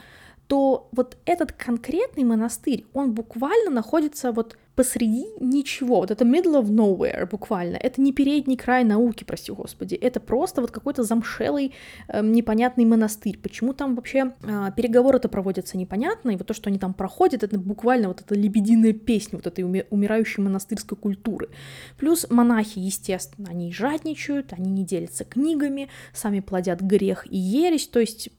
то 0.47 0.87
вот 0.91 1.17
этот 1.25 1.51
конкретный 1.51 2.23
монастырь, 2.23 2.85
он 2.93 3.13
буквально 3.13 3.69
находится 3.69 4.31
вот 4.31 4.57
посреди 4.77 5.25
ничего. 5.39 5.97
Вот 6.01 6.11
это 6.11 6.23
middle 6.23 6.61
of 6.61 6.69
nowhere 6.69 7.27
буквально. 7.27 7.77
Это 7.77 7.99
не 7.99 8.13
передний 8.13 8.55
край 8.55 8.83
науки, 8.83 9.23
прости 9.23 9.51
господи. 9.51 9.95
Это 9.95 10.19
просто 10.19 10.61
вот 10.61 10.69
какой-то 10.69 11.01
замшелый 11.01 11.73
э, 12.07 12.23
непонятный 12.23 12.85
монастырь. 12.85 13.39
Почему 13.39 13.73
там 13.73 13.95
вообще 13.95 14.35
э, 14.43 14.71
переговоры-то 14.75 15.29
проводятся 15.29 15.77
непонятно, 15.77 16.29
и 16.29 16.37
вот 16.37 16.45
то, 16.45 16.53
что 16.53 16.69
они 16.69 16.77
там 16.77 16.93
проходят, 16.93 17.41
это 17.41 17.57
буквально 17.57 18.09
вот 18.09 18.21
эта 18.21 18.35
лебединая 18.35 18.93
песня 18.93 19.37
вот 19.37 19.47
этой 19.47 19.63
умирающей 19.89 20.43
монастырской 20.43 20.95
культуры. 20.95 21.49
Плюс 21.97 22.27
монахи, 22.29 22.77
естественно, 22.77 23.49
они 23.49 23.73
жадничают, 23.73 24.53
они 24.53 24.69
не 24.69 24.85
делятся 24.85 25.25
книгами, 25.25 25.89
сами 26.13 26.39
плодят 26.39 26.81
грех 26.81 27.25
и 27.27 27.35
ересь, 27.37 27.87
то 27.87 27.99
есть 27.99 28.29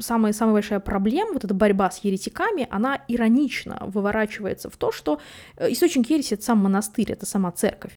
самая, 0.00 0.32
самая 0.32 0.54
большая 0.54 0.80
проблема, 0.80 1.32
вот 1.32 1.44
эта 1.44 1.54
борьба 1.54 1.90
с 1.90 1.98
еретиками, 1.98 2.68
она 2.70 3.02
иронично 3.08 3.82
выворачивается 3.86 4.70
в 4.70 4.76
то, 4.76 4.92
что 4.92 5.20
э, 5.56 5.72
источник 5.72 6.10
ереси— 6.10 6.34
это 6.34 6.44
сам 6.44 6.58
монастырь, 6.58 7.12
это 7.12 7.26
сама 7.26 7.50
церковь. 7.52 7.92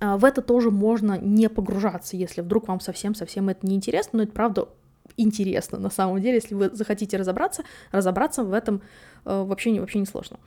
А 0.00 0.16
в 0.18 0.24
это 0.24 0.42
тоже 0.42 0.70
можно 0.70 1.18
не 1.18 1.48
погружаться, 1.48 2.16
если 2.16 2.42
вдруг 2.42 2.68
вам 2.68 2.80
совсем-совсем 2.80 3.48
это 3.48 3.66
не 3.66 3.76
интересно, 3.76 4.18
но 4.18 4.22
это 4.24 4.32
правда 4.32 4.68
интересно 5.16 5.78
на 5.78 5.90
самом 5.90 6.20
деле, 6.20 6.36
если 6.36 6.54
вы 6.54 6.70
захотите 6.72 7.16
разобраться, 7.16 7.62
разобраться 7.92 8.44
в 8.44 8.52
этом 8.52 8.82
э, 9.24 9.42
вообще, 9.42 9.70
не, 9.70 9.80
вообще 9.80 9.98
не 9.98 10.06
сложно. 10.06 10.38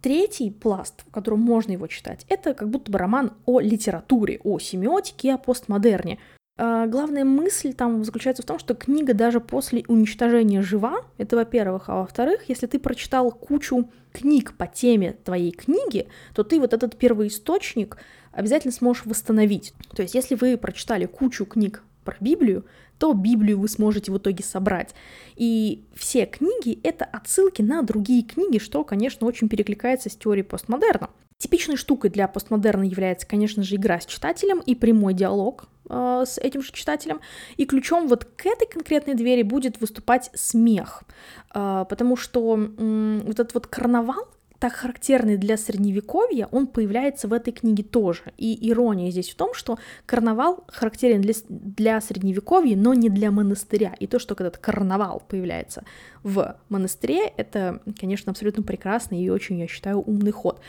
Третий 0.00 0.50
пласт, 0.50 1.04
в 1.06 1.10
котором 1.10 1.40
можно 1.40 1.72
его 1.72 1.86
читать, 1.86 2.24
это 2.28 2.54
как 2.54 2.70
будто 2.70 2.90
бы 2.90 2.98
роман 2.98 3.34
о 3.44 3.60
литературе, 3.60 4.40
о 4.44 4.58
семиотике 4.58 5.34
о 5.34 5.38
постмодерне. 5.38 6.18
А, 6.62 6.86
главная 6.86 7.24
мысль 7.24 7.72
там 7.72 8.04
заключается 8.04 8.42
в 8.42 8.46
том, 8.46 8.58
что 8.58 8.74
книга 8.74 9.14
даже 9.14 9.40
после 9.40 9.82
уничтожения 9.88 10.60
жива, 10.60 11.06
это 11.16 11.36
во-первых, 11.36 11.88
а 11.88 12.00
во-вторых, 12.00 12.42
если 12.48 12.66
ты 12.66 12.78
прочитал 12.78 13.32
кучу 13.32 13.88
книг 14.12 14.52
по 14.58 14.66
теме 14.66 15.16
твоей 15.24 15.52
книги, 15.52 16.08
то 16.34 16.44
ты 16.44 16.60
вот 16.60 16.74
этот 16.74 16.98
первый 16.98 17.28
источник 17.28 17.96
обязательно 18.30 18.72
сможешь 18.72 19.06
восстановить. 19.06 19.72
То 19.96 20.02
есть 20.02 20.14
если 20.14 20.34
вы 20.34 20.58
прочитали 20.58 21.06
кучу 21.06 21.46
книг 21.46 21.82
про 22.04 22.18
Библию, 22.20 22.66
то 22.98 23.14
Библию 23.14 23.58
вы 23.58 23.66
сможете 23.66 24.12
в 24.12 24.18
итоге 24.18 24.44
собрать. 24.44 24.94
И 25.36 25.86
все 25.94 26.26
книги— 26.26 26.78
это 26.82 27.06
отсылки 27.06 27.62
на 27.62 27.80
другие 27.80 28.22
книги, 28.22 28.58
что, 28.58 28.84
конечно, 28.84 29.26
очень 29.26 29.48
перекликается 29.48 30.10
с 30.10 30.16
теорией 30.16 30.44
постмодерна. 30.44 31.08
Типичной 31.40 31.76
штукой 31.76 32.10
для 32.10 32.28
постмодерна 32.28 32.82
является, 32.82 33.26
конечно 33.26 33.62
же, 33.62 33.76
игра 33.76 33.98
с 33.98 34.04
читателем 34.04 34.60
и 34.60 34.74
прямой 34.74 35.14
диалог 35.14 35.64
э, 35.88 36.24
с 36.26 36.36
этим 36.36 36.60
же 36.60 36.70
читателем. 36.70 37.22
И 37.56 37.64
ключом 37.64 38.08
вот 38.08 38.26
к 38.26 38.44
этой 38.44 38.68
конкретной 38.68 39.14
двери 39.14 39.40
будет 39.40 39.80
выступать 39.80 40.30
смех, 40.34 41.02
э, 41.54 41.86
потому 41.88 42.16
что 42.16 42.56
вот 42.56 43.40
этот 43.40 43.54
вот 43.54 43.66
карнавал, 43.68 44.28
так 44.58 44.74
характерный 44.74 45.38
для 45.38 45.56
средневековья, 45.56 46.46
он 46.52 46.66
появляется 46.66 47.26
в 47.26 47.32
этой 47.32 47.52
книге 47.52 47.84
тоже. 47.84 48.24
И 48.36 48.70
ирония 48.70 49.10
здесь 49.10 49.30
в 49.30 49.34
том, 49.34 49.54
что 49.54 49.78
карнавал 50.04 50.64
характерен 50.68 51.22
для, 51.22 51.32
для 51.48 51.98
средневековья, 52.02 52.76
но 52.76 52.92
не 52.92 53.08
для 53.08 53.30
монастыря. 53.30 53.94
И 53.98 54.06
то, 54.06 54.18
что 54.18 54.34
этот 54.34 54.58
карнавал 54.58 55.22
появляется 55.26 55.84
в 56.22 56.58
монастыре, 56.68 57.32
это, 57.38 57.80
конечно, 57.98 58.32
абсолютно 58.32 58.62
прекрасный 58.62 59.22
и 59.22 59.30
очень, 59.30 59.58
я 59.58 59.66
считаю, 59.66 60.02
умный 60.02 60.32
ход 60.32 60.60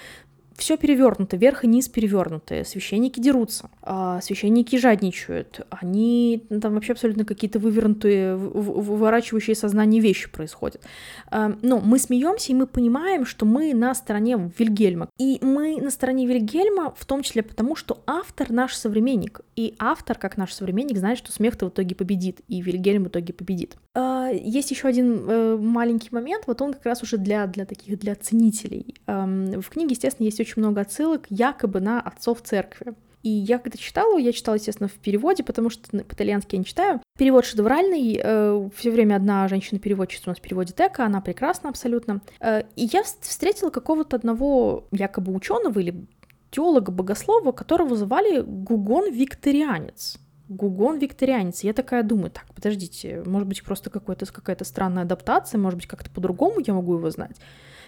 все 0.61 0.77
перевернуто, 0.77 1.37
верх 1.37 1.63
и 1.63 1.67
низ 1.67 1.89
перевернуты, 1.89 2.63
священники 2.65 3.19
дерутся, 3.19 3.71
а 3.81 4.21
священники 4.21 4.77
жадничают, 4.77 5.65
они 5.71 6.45
ну, 6.49 6.59
там 6.59 6.75
вообще 6.75 6.93
абсолютно 6.93 7.25
какие-то 7.25 7.57
вывернутые, 7.57 8.35
выворачивающие 8.37 9.55
сознание 9.55 10.01
вещи 10.01 10.29
происходят. 10.29 10.83
А, 11.31 11.57
но 11.63 11.79
мы 11.79 11.97
смеемся 11.97 12.51
и 12.51 12.55
мы 12.55 12.67
понимаем, 12.67 13.25
что 13.25 13.47
мы 13.47 13.73
на 13.73 13.95
стороне 13.95 14.51
Вильгельма. 14.57 15.09
И 15.17 15.39
мы 15.41 15.81
на 15.81 15.89
стороне 15.89 16.27
Вильгельма 16.27 16.93
в 16.95 17.05
том 17.05 17.23
числе 17.23 17.41
потому, 17.41 17.75
что 17.75 18.03
автор 18.05 18.51
наш 18.51 18.75
современник. 18.75 19.41
И 19.55 19.73
автор, 19.79 20.17
как 20.17 20.37
наш 20.37 20.53
современник, 20.53 20.97
знает, 20.97 21.17
что 21.17 21.31
смех-то 21.31 21.65
в 21.65 21.69
итоге 21.69 21.95
победит, 21.95 22.41
и 22.47 22.61
Вильгельм 22.61 23.05
в 23.05 23.07
итоге 23.07 23.33
победит. 23.33 23.77
А, 23.95 24.29
есть 24.31 24.69
еще 24.69 24.87
один 24.87 25.27
э, 25.27 25.57
маленький 25.57 26.09
момент, 26.11 26.43
вот 26.45 26.61
он 26.61 26.73
как 26.73 26.85
раз 26.85 27.01
уже 27.01 27.17
для, 27.17 27.47
для 27.47 27.65
таких, 27.65 27.97
для 27.97 28.13
ценителей. 28.13 28.95
В 29.07 29.63
книге, 29.69 29.91
естественно, 29.91 30.25
есть 30.25 30.39
очень 30.39 30.50
много 30.60 30.81
отсылок 30.81 31.25
якобы 31.29 31.79
на 31.79 32.01
отцов 32.01 32.41
церкви. 32.41 32.96
И 33.24 33.29
я 33.29 33.60
когда 33.60 33.77
читала, 33.77 34.17
я 34.17 34.31
читала, 34.31 34.55
естественно, 34.55 34.89
в 34.89 34.93
переводе, 34.93 35.43
потому 35.43 35.70
что 35.70 35.89
по-итальянски 36.03 36.55
я 36.55 36.60
не 36.60 36.65
читаю. 36.65 37.01
Перевод 37.17 37.46
шедевральный, 37.46 38.20
э, 38.22 38.70
все 38.75 38.89
время 38.89 39.15
одна 39.15 39.48
женщина-переводчица 39.48 40.24
у 40.27 40.29
нас 40.31 40.39
переводит 40.39 40.79
Эко, 40.81 41.05
она 41.05 41.22
прекрасна 41.22 41.70
абсолютно. 41.70 42.22
Э, 42.39 42.63
и 42.75 42.89
я 42.91 43.03
встретила 43.03 43.70
какого-то 43.70 44.15
одного 44.15 44.88
якобы 44.91 45.34
ученого 45.34 45.79
или 45.79 46.08
теолога, 46.50 46.91
богослова, 46.91 47.51
которого 47.51 47.96
звали 47.96 48.41
Гугон 48.41 49.12
Викторианец. 49.12 50.17
Гугон 50.51 50.98
викторианец. 51.00 51.63
Я 51.63 51.72
такая 51.72 52.03
думаю, 52.03 52.29
так, 52.29 52.46
подождите, 52.53 53.24
может 53.25 53.48
быть, 53.48 53.63
просто 53.63 53.89
какая-то 53.89 54.65
странная 54.65 55.03
адаптация, 55.03 55.58
может 55.58 55.77
быть, 55.77 55.88
как-то 55.88 56.10
по-другому 56.10 56.55
я 56.60 56.74
могу 56.74 56.96
его 56.98 57.10
знать. 57.10 57.38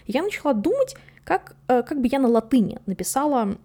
Я 0.06 0.24
начала 0.24 0.54
думать, 0.54 0.96
как, 1.24 1.56
э, 1.68 1.84
как 1.84 2.02
бы 2.02 2.08
я 2.12 2.20
на 2.20 2.28
латыни 2.28 2.80
написала 2.86 3.58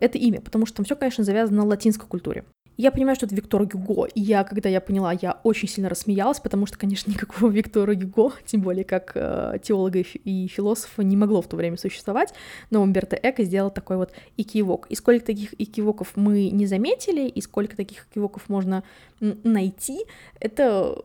это 0.00 0.18
имя, 0.18 0.40
потому 0.40 0.66
что 0.66 0.76
там 0.76 0.84
все, 0.84 0.96
конечно, 0.96 1.24
завязано 1.24 1.62
на 1.62 1.68
латинской 1.68 2.06
культуре. 2.06 2.44
Я 2.80 2.92
понимаю, 2.92 3.16
что 3.16 3.26
это 3.26 3.34
Виктор 3.34 3.66
Гюго, 3.66 4.06
и 4.06 4.20
я, 4.20 4.44
когда 4.44 4.68
я 4.68 4.80
поняла, 4.80 5.12
я 5.12 5.40
очень 5.42 5.66
сильно 5.66 5.88
рассмеялась, 5.88 6.38
потому 6.38 6.64
что, 6.64 6.78
конечно, 6.78 7.10
никакого 7.12 7.50
Виктора 7.50 7.92
Гюго, 7.94 8.34
тем 8.46 8.60
более 8.60 8.84
как 8.84 9.12
э, 9.16 9.58
теолога 9.60 9.98
и 9.98 10.46
философа, 10.46 11.02
не 11.02 11.16
могло 11.16 11.42
в 11.42 11.48
то 11.48 11.56
время 11.56 11.76
существовать, 11.76 12.32
но 12.70 12.80
Умберто 12.80 13.18
Эко 13.20 13.42
сделал 13.42 13.72
такой 13.72 13.96
вот 13.96 14.12
экивок. 14.36 14.86
И 14.90 14.94
сколько 14.94 15.26
таких 15.26 15.60
экивоков 15.60 16.12
мы 16.14 16.50
не 16.50 16.66
заметили, 16.66 17.26
и 17.28 17.40
сколько 17.40 17.76
таких 17.76 18.06
экивоков 18.12 18.48
можно 18.48 18.84
найти, 19.18 20.04
это 20.38 21.02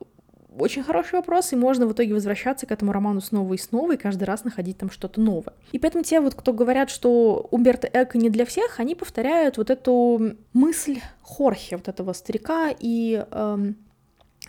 очень 0.58 0.84
хороший 0.84 1.16
вопрос, 1.16 1.54
и 1.54 1.56
можно 1.56 1.86
в 1.88 1.94
итоге 1.94 2.14
возвращаться 2.14 2.66
к 2.66 2.72
этому 2.72 2.92
роману 2.92 3.22
снова 3.22 3.54
и 3.54 3.58
снова, 3.58 3.94
и 3.94 3.98
каждый 3.98 4.24
раз 4.24 4.44
находить 4.44 4.78
там 4.78 4.90
что-то 4.90 5.22
новое. 5.22 5.54
И 5.72 5.80
поэтому 5.80 6.04
те 6.04 6.20
вот, 6.20 6.36
кто 6.36 6.54
говорят, 6.54 6.90
что 6.90 7.48
Умберто 7.52 7.90
Эко 7.92 8.18
не 8.18 8.30
для 8.30 8.46
всех, 8.46 8.80
они 8.80 8.96
повторяют 8.96 9.58
вот 9.58 9.70
эту 9.70 10.36
мысль 10.54 11.00
Хорхе, 11.22 11.78
вот 11.78 11.88
этого 11.88 12.14
старика, 12.14 12.70
и 12.80 13.26
эм, 13.32 13.76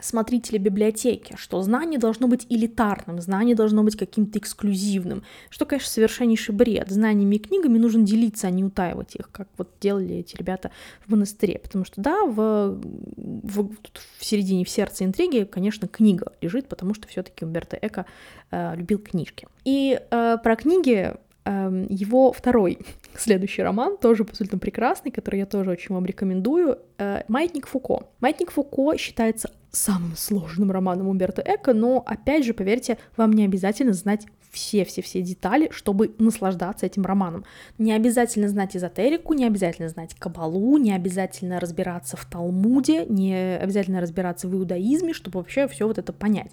смотрителя 0.01 0.59
библиотеки, 0.59 1.35
что 1.37 1.63
знание 1.63 1.99
должно 1.99 2.29
быть 2.29 2.47
элитарным, 2.49 3.21
знание 3.21 3.55
должно 3.55 3.83
быть 3.83 3.97
каким-то 3.97 4.39
эксклюзивным, 4.39 5.23
что, 5.51 5.65
конечно, 5.65 5.91
совершеннейший 5.91 6.55
бред. 6.55 6.91
Знаниями 6.91 7.37
и 7.37 7.39
книгами 7.39 7.79
нужно 7.79 8.03
делиться, 8.03 8.47
а 8.47 8.51
не 8.51 8.65
утаивать 8.65 9.15
их, 9.15 9.31
как 9.31 9.49
вот 9.57 9.71
делали 9.81 10.17
эти 10.17 10.37
ребята 10.37 10.71
в 11.07 11.11
монастыре, 11.11 11.59
потому 11.59 11.85
что, 11.85 12.01
да, 12.01 12.25
в, 12.25 12.81
в, 13.17 13.71
в 14.19 14.25
середине, 14.25 14.65
в 14.65 14.71
сердце 14.71 15.05
интриги, 15.05 15.45
конечно, 15.45 15.89
книга 15.89 16.33
лежит, 16.41 16.69
потому 16.69 16.95
что 16.95 17.09
все-таки 17.09 17.45
Умберто 17.45 17.79
Эко 17.81 18.07
э, 18.51 18.77
любил 18.77 18.99
книжки. 18.99 19.47
И 19.65 20.01
э, 20.11 20.37
про 20.43 20.57
книги 20.57 21.15
его 21.45 22.33
второй 22.33 22.79
следующий 23.17 23.63
роман, 23.63 23.97
тоже 23.97 24.23
абсолютно 24.23 24.59
прекрасный, 24.59 25.11
который 25.11 25.41
я 25.41 25.47
тоже 25.47 25.71
очень 25.71 25.95
вам 25.95 26.07
рекомендую, 26.07 26.79
э, 26.99 27.23
«Маятник 27.29 27.67
Фуко». 27.67 28.07
«Маятник 28.21 28.51
Фуко» 28.51 28.97
считается 28.97 29.51
самым 29.71 30.17
сложным 30.17 30.71
романом 30.71 31.09
Умберто 31.09 31.43
Эко, 31.45 31.75
но, 31.75 32.03
опять 32.07 32.45
же, 32.45 32.55
поверьте, 32.55 32.99
вам 33.17 33.33
не 33.33 33.45
обязательно 33.45 33.93
знать 33.93 34.27
все-все-все 34.55 35.21
детали, 35.21 35.69
чтобы 35.73 36.15
наслаждаться 36.19 36.87
этим 36.87 37.05
романом. 37.05 37.45
Не 37.77 37.93
обязательно 37.93 38.49
знать 38.49 38.77
эзотерику, 38.77 39.35
не 39.35 39.45
обязательно 39.45 39.89
знать 39.89 40.15
кабалу, 40.15 40.79
не 40.79 40.93
обязательно 40.93 41.59
разбираться 41.59 42.17
в 42.17 42.25
Талмуде, 42.25 43.05
не 43.07 43.57
обязательно 43.57 44.01
разбираться 44.01 44.49
в 44.49 44.55
иудаизме, 44.55 45.13
чтобы 45.13 45.41
вообще 45.41 45.67
все 45.67 45.87
вот 45.87 45.99
это 45.99 46.13
понять. 46.13 46.53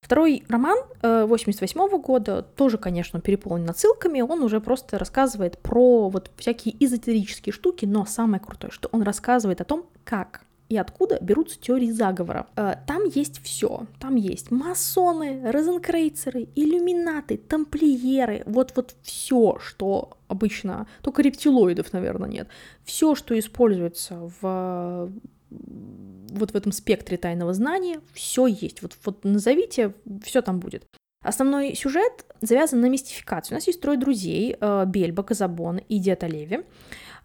Второй 0.00 0.42
роман 0.48 0.78
88 1.02 1.80
э, 1.80 1.98
года 1.98 2.42
тоже, 2.42 2.78
конечно, 2.78 3.20
переполнен 3.20 3.70
отсылками. 3.70 4.20
Он 4.20 4.42
уже 4.42 4.60
просто 4.60 4.98
рассказывает 4.98 5.58
про 5.58 6.08
вот 6.08 6.30
всякие 6.36 6.74
эзотерические 6.84 7.52
штуки, 7.52 7.84
но 7.86 8.04
самое 8.06 8.40
крутое, 8.40 8.72
что 8.72 8.88
он 8.92 9.02
рассказывает 9.02 9.60
о 9.60 9.64
том, 9.64 9.86
как 10.04 10.44
и 10.70 10.76
откуда 10.76 11.18
берутся 11.20 11.60
теории 11.60 11.90
заговора. 11.90 12.46
Э, 12.56 12.74
там 12.86 13.04
есть 13.04 13.42
все. 13.42 13.86
Там 13.98 14.14
есть 14.14 14.50
масоны, 14.50 15.50
розенкрейцеры, 15.50 16.48
иллюминаты, 16.54 17.36
тамплиеры. 17.36 18.42
Вот-вот 18.46 18.94
все, 19.02 19.58
что 19.60 20.16
обычно... 20.28 20.86
Только 21.02 21.22
рептилоидов, 21.22 21.92
наверное, 21.92 22.28
нет. 22.28 22.48
Все, 22.84 23.14
что 23.14 23.38
используется 23.38 24.30
в 24.40 25.10
вот 25.50 26.52
в 26.52 26.54
этом 26.54 26.72
спектре 26.72 27.16
тайного 27.16 27.52
знания, 27.54 28.00
все 28.12 28.46
есть. 28.46 28.82
Вот, 28.82 28.96
вот 29.04 29.24
назовите, 29.24 29.94
все 30.22 30.42
там 30.42 30.60
будет. 30.60 30.86
Основной 31.22 31.74
сюжет 31.74 32.24
завязан 32.40 32.80
на 32.80 32.88
мистификации. 32.88 33.54
У 33.54 33.56
нас 33.56 33.66
есть 33.66 33.80
трое 33.80 33.98
друзей, 33.98 34.56
э, 34.58 34.84
Бельба, 34.86 35.22
Казабон 35.22 35.78
и 35.78 35.98
Диета 35.98 36.26
Леви. 36.26 36.64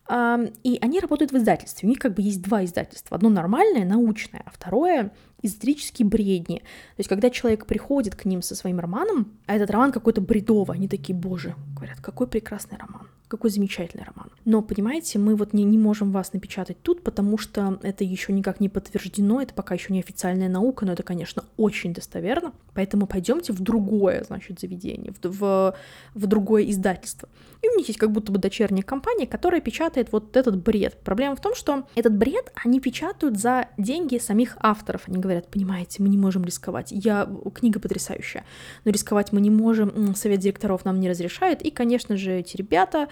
И 0.08 0.78
они 0.82 1.00
работают 1.00 1.32
в 1.32 1.38
издательстве. 1.38 1.88
У 1.88 1.90
них 1.90 1.98
как 1.98 2.14
бы 2.14 2.22
есть 2.22 2.44
два 2.44 2.64
издательства. 2.64 3.18
Одно 3.18 3.30
нормальное, 3.30 3.86
научное, 3.86 4.44
а 4.46 4.52
второе 4.52 5.12
эзотерические 5.42 6.08
бредни. 6.08 6.60
То 6.60 7.00
есть, 7.00 7.10
когда 7.10 7.32
человек 7.32 7.66
приходит 7.66 8.16
к 8.16 8.26
ним 8.26 8.44
со 8.44 8.54
своим 8.54 8.80
романом, 8.80 9.32
а 9.48 9.56
этот 9.56 9.72
роман 9.72 9.92
какой-то 9.92 10.22
бредовый, 10.22 10.78
они 10.78 10.88
такие, 10.88 11.18
боже, 11.18 11.56
говорят, 11.76 12.02
какой 12.02 12.28
прекрасный 12.28 12.78
роман. 12.78 13.08
Какой 13.28 13.50
замечательный 13.50 14.04
роман. 14.04 14.30
Но, 14.46 14.62
понимаете, 14.62 15.18
мы 15.18 15.36
вот 15.36 15.54
не, 15.54 15.64
не 15.64 15.78
можем 15.78 16.12
вас 16.12 16.34
напечатать 16.34 16.82
тут, 16.82 17.04
потому 17.04 17.38
что 17.38 17.80
это 17.82 18.04
еще 18.04 18.34
никак 18.34 18.60
не 18.60 18.70
подтверждено, 18.70 19.42
это 19.42 19.54
пока 19.54 19.74
еще 19.74 19.92
не 19.92 20.00
официальная 20.00 20.50
наука, 20.50 20.86
но 20.86 20.94
это, 20.94 21.02
конечно, 21.02 21.44
очень 21.58 21.94
достоверно. 21.94 22.54
Поэтому 22.76 23.08
пойдемте 23.08 23.54
в 23.54 23.62
другое, 23.62 24.24
значит, 24.26 24.60
заведение, 24.60 25.12
в, 25.12 25.28
в, 25.28 25.76
в 26.14 26.28
другое 26.28 26.70
издательство. 26.70 27.30
И 27.62 27.70
у 27.70 27.78
них 27.78 27.88
есть 27.88 28.00
как 28.00 28.12
будто 28.12 28.32
бы 28.32 28.38
дочерняя 28.38 28.84
компания, 28.84 29.26
которая 29.26 29.60
печатает 29.60 30.12
вот 30.12 30.38
этот 30.38 30.62
бред. 30.62 31.00
Проблема 31.04 31.36
в 31.36 31.42
том, 31.42 31.56
что 31.56 31.88
этот 31.96 32.16
бред 32.16 32.52
они 32.64 32.80
печатают 32.80 33.40
за 33.40 33.70
деньги 33.78 34.20
самих 34.20 34.58
авторов. 34.60 35.04
Они 35.08 35.18
говорят, 35.18 35.50
понимаете, 35.50 36.04
мы 36.04 36.10
не 36.10 36.18
можем 36.18 36.44
рисковать. 36.46 36.92
Я... 36.92 37.28
Книга 37.56 37.80
потрясающая, 37.80 38.44
но 38.84 38.92
рисковать 38.92 39.32
мы 39.32 39.42
не 39.42 39.50
можем, 39.50 40.14
совет 40.16 40.40
директоров 40.40 40.86
нам 40.86 41.00
не 41.00 41.10
разрешает. 41.10 41.62
И, 41.62 41.72
конечно 41.72 42.18
же, 42.18 42.34
эти 42.34 42.58
ребята 42.58 43.08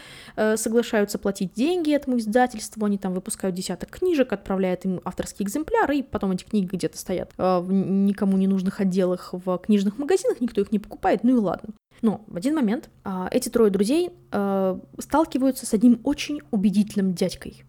соглашаются 0.56 1.20
платить 1.20 1.54
деньги 1.54 1.94
этому 1.94 2.18
издательству, 2.18 2.86
они 2.86 2.98
там 2.98 3.14
выпускают 3.14 3.56
десяток 3.56 3.90
книжек, 3.90 4.34
отправляют 4.34 4.86
им 4.86 5.02
авторские 5.04 5.46
экземпляры, 5.46 5.98
и 5.98 6.04
потом 6.04 6.32
эти 6.32 6.44
книги 6.44 6.66
где-то 6.66 6.98
стоят 6.98 7.32
э, 7.38 7.60
в 7.60 7.72
никому 7.72 8.38
не 8.38 8.48
нужных 8.48 8.80
отделах 8.80 9.30
в 9.32 9.58
книжных 9.60 9.98
магазинах, 9.98 10.42
никто 10.42 10.62
их 10.62 10.72
не 10.72 10.80
покупает, 10.80 11.24
ну 11.24 11.38
и 11.38 11.40
ладно. 11.40 11.70
Но 12.02 12.24
в 12.28 12.36
один 12.36 12.56
момент 12.56 12.90
э, 13.06 13.28
эти 13.32 13.50
трое 13.50 13.72
друзей 13.72 14.12
э, 14.32 14.80
сталкиваются 15.00 15.66
с 15.66 15.74
одним 15.74 16.00
очень 16.04 16.42
убедительным 16.52 17.14
дядькой 17.14 17.64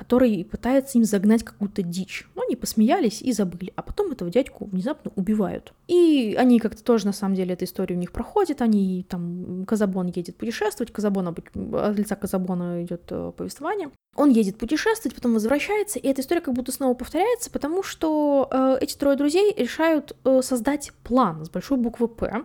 который 0.00 0.46
пытается 0.46 0.96
им 0.96 1.04
загнать 1.04 1.44
какую-то 1.44 1.82
дичь. 1.82 2.26
Но 2.34 2.42
они 2.42 2.56
посмеялись 2.56 3.20
и 3.20 3.32
забыли, 3.32 3.70
а 3.76 3.82
потом 3.82 4.12
этого 4.12 4.30
дядьку 4.30 4.64
внезапно 4.64 5.12
убивают. 5.14 5.74
И 5.88 6.34
они 6.38 6.58
как-то 6.58 6.82
тоже, 6.82 7.04
на 7.04 7.12
самом 7.12 7.34
деле, 7.34 7.52
эта 7.52 7.66
история 7.66 7.96
у 7.96 7.98
них 7.98 8.10
проходит, 8.10 8.62
они 8.62 9.04
там, 9.06 9.66
Казабон 9.66 10.06
едет 10.06 10.36
путешествовать, 10.36 10.90
Казабон, 10.90 11.28
от 11.28 11.98
лица 11.98 12.16
Казабона 12.16 12.82
идет 12.82 13.02
э, 13.10 13.32
повествование, 13.36 13.90
он 14.20 14.28
едет 14.28 14.58
путешествовать, 14.58 15.14
потом 15.14 15.32
возвращается, 15.32 15.98
и 15.98 16.06
эта 16.06 16.20
история 16.20 16.42
как 16.42 16.52
будто 16.52 16.72
снова 16.72 16.92
повторяется, 16.92 17.50
потому 17.50 17.82
что 17.82 18.48
э, 18.50 18.76
эти 18.82 18.94
трое 18.94 19.16
друзей 19.16 19.54
решают 19.56 20.14
э, 20.24 20.42
создать 20.42 20.92
план 21.04 21.42
с 21.46 21.48
большой 21.48 21.78
буквы 21.78 22.06
П, 22.06 22.44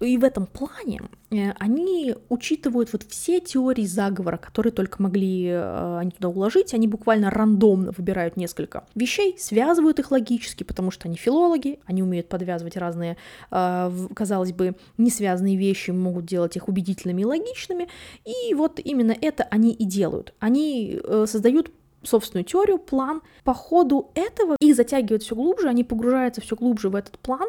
и 0.00 0.16
в 0.16 0.24
этом 0.24 0.46
плане 0.46 1.02
э, 1.30 1.52
они 1.58 2.14
учитывают 2.30 2.94
вот 2.94 3.02
все 3.02 3.40
теории 3.40 3.84
заговора, 3.84 4.38
которые 4.38 4.72
только 4.72 5.02
могли 5.02 5.48
э, 5.48 5.98
они 5.98 6.12
туда 6.12 6.28
уложить, 6.28 6.72
они 6.72 6.88
буквально 6.88 7.28
рандомно 7.28 7.92
выбирают 7.94 8.38
несколько 8.38 8.84
вещей, 8.94 9.36
связывают 9.38 9.98
их 9.98 10.10
логически, 10.12 10.64
потому 10.64 10.90
что 10.90 11.08
они 11.08 11.18
филологи, 11.18 11.78
они 11.84 12.02
умеют 12.02 12.30
подвязывать 12.30 12.78
разные, 12.78 13.18
э, 13.50 13.90
казалось 14.14 14.52
бы, 14.52 14.76
не 14.96 15.10
связанные 15.10 15.58
вещи, 15.58 15.90
могут 15.90 16.24
делать 16.24 16.56
их 16.56 16.68
убедительными 16.68 17.20
и 17.20 17.26
логичными, 17.26 17.88
и 18.24 18.54
вот 18.54 18.80
именно 18.82 19.14
это 19.20 19.42
они 19.50 19.74
и 19.74 19.84
делают. 19.84 20.32
Они 20.38 21.01
создают 21.26 21.70
собственную 22.04 22.44
теорию, 22.44 22.78
план. 22.78 23.22
По 23.44 23.54
ходу 23.54 24.10
этого 24.14 24.56
их 24.60 24.76
затягивают 24.76 25.22
все 25.22 25.34
глубже, 25.34 25.68
они 25.68 25.84
погружаются 25.84 26.40
все 26.40 26.56
глубже 26.56 26.88
в 26.88 26.96
этот 26.96 27.18
план, 27.18 27.48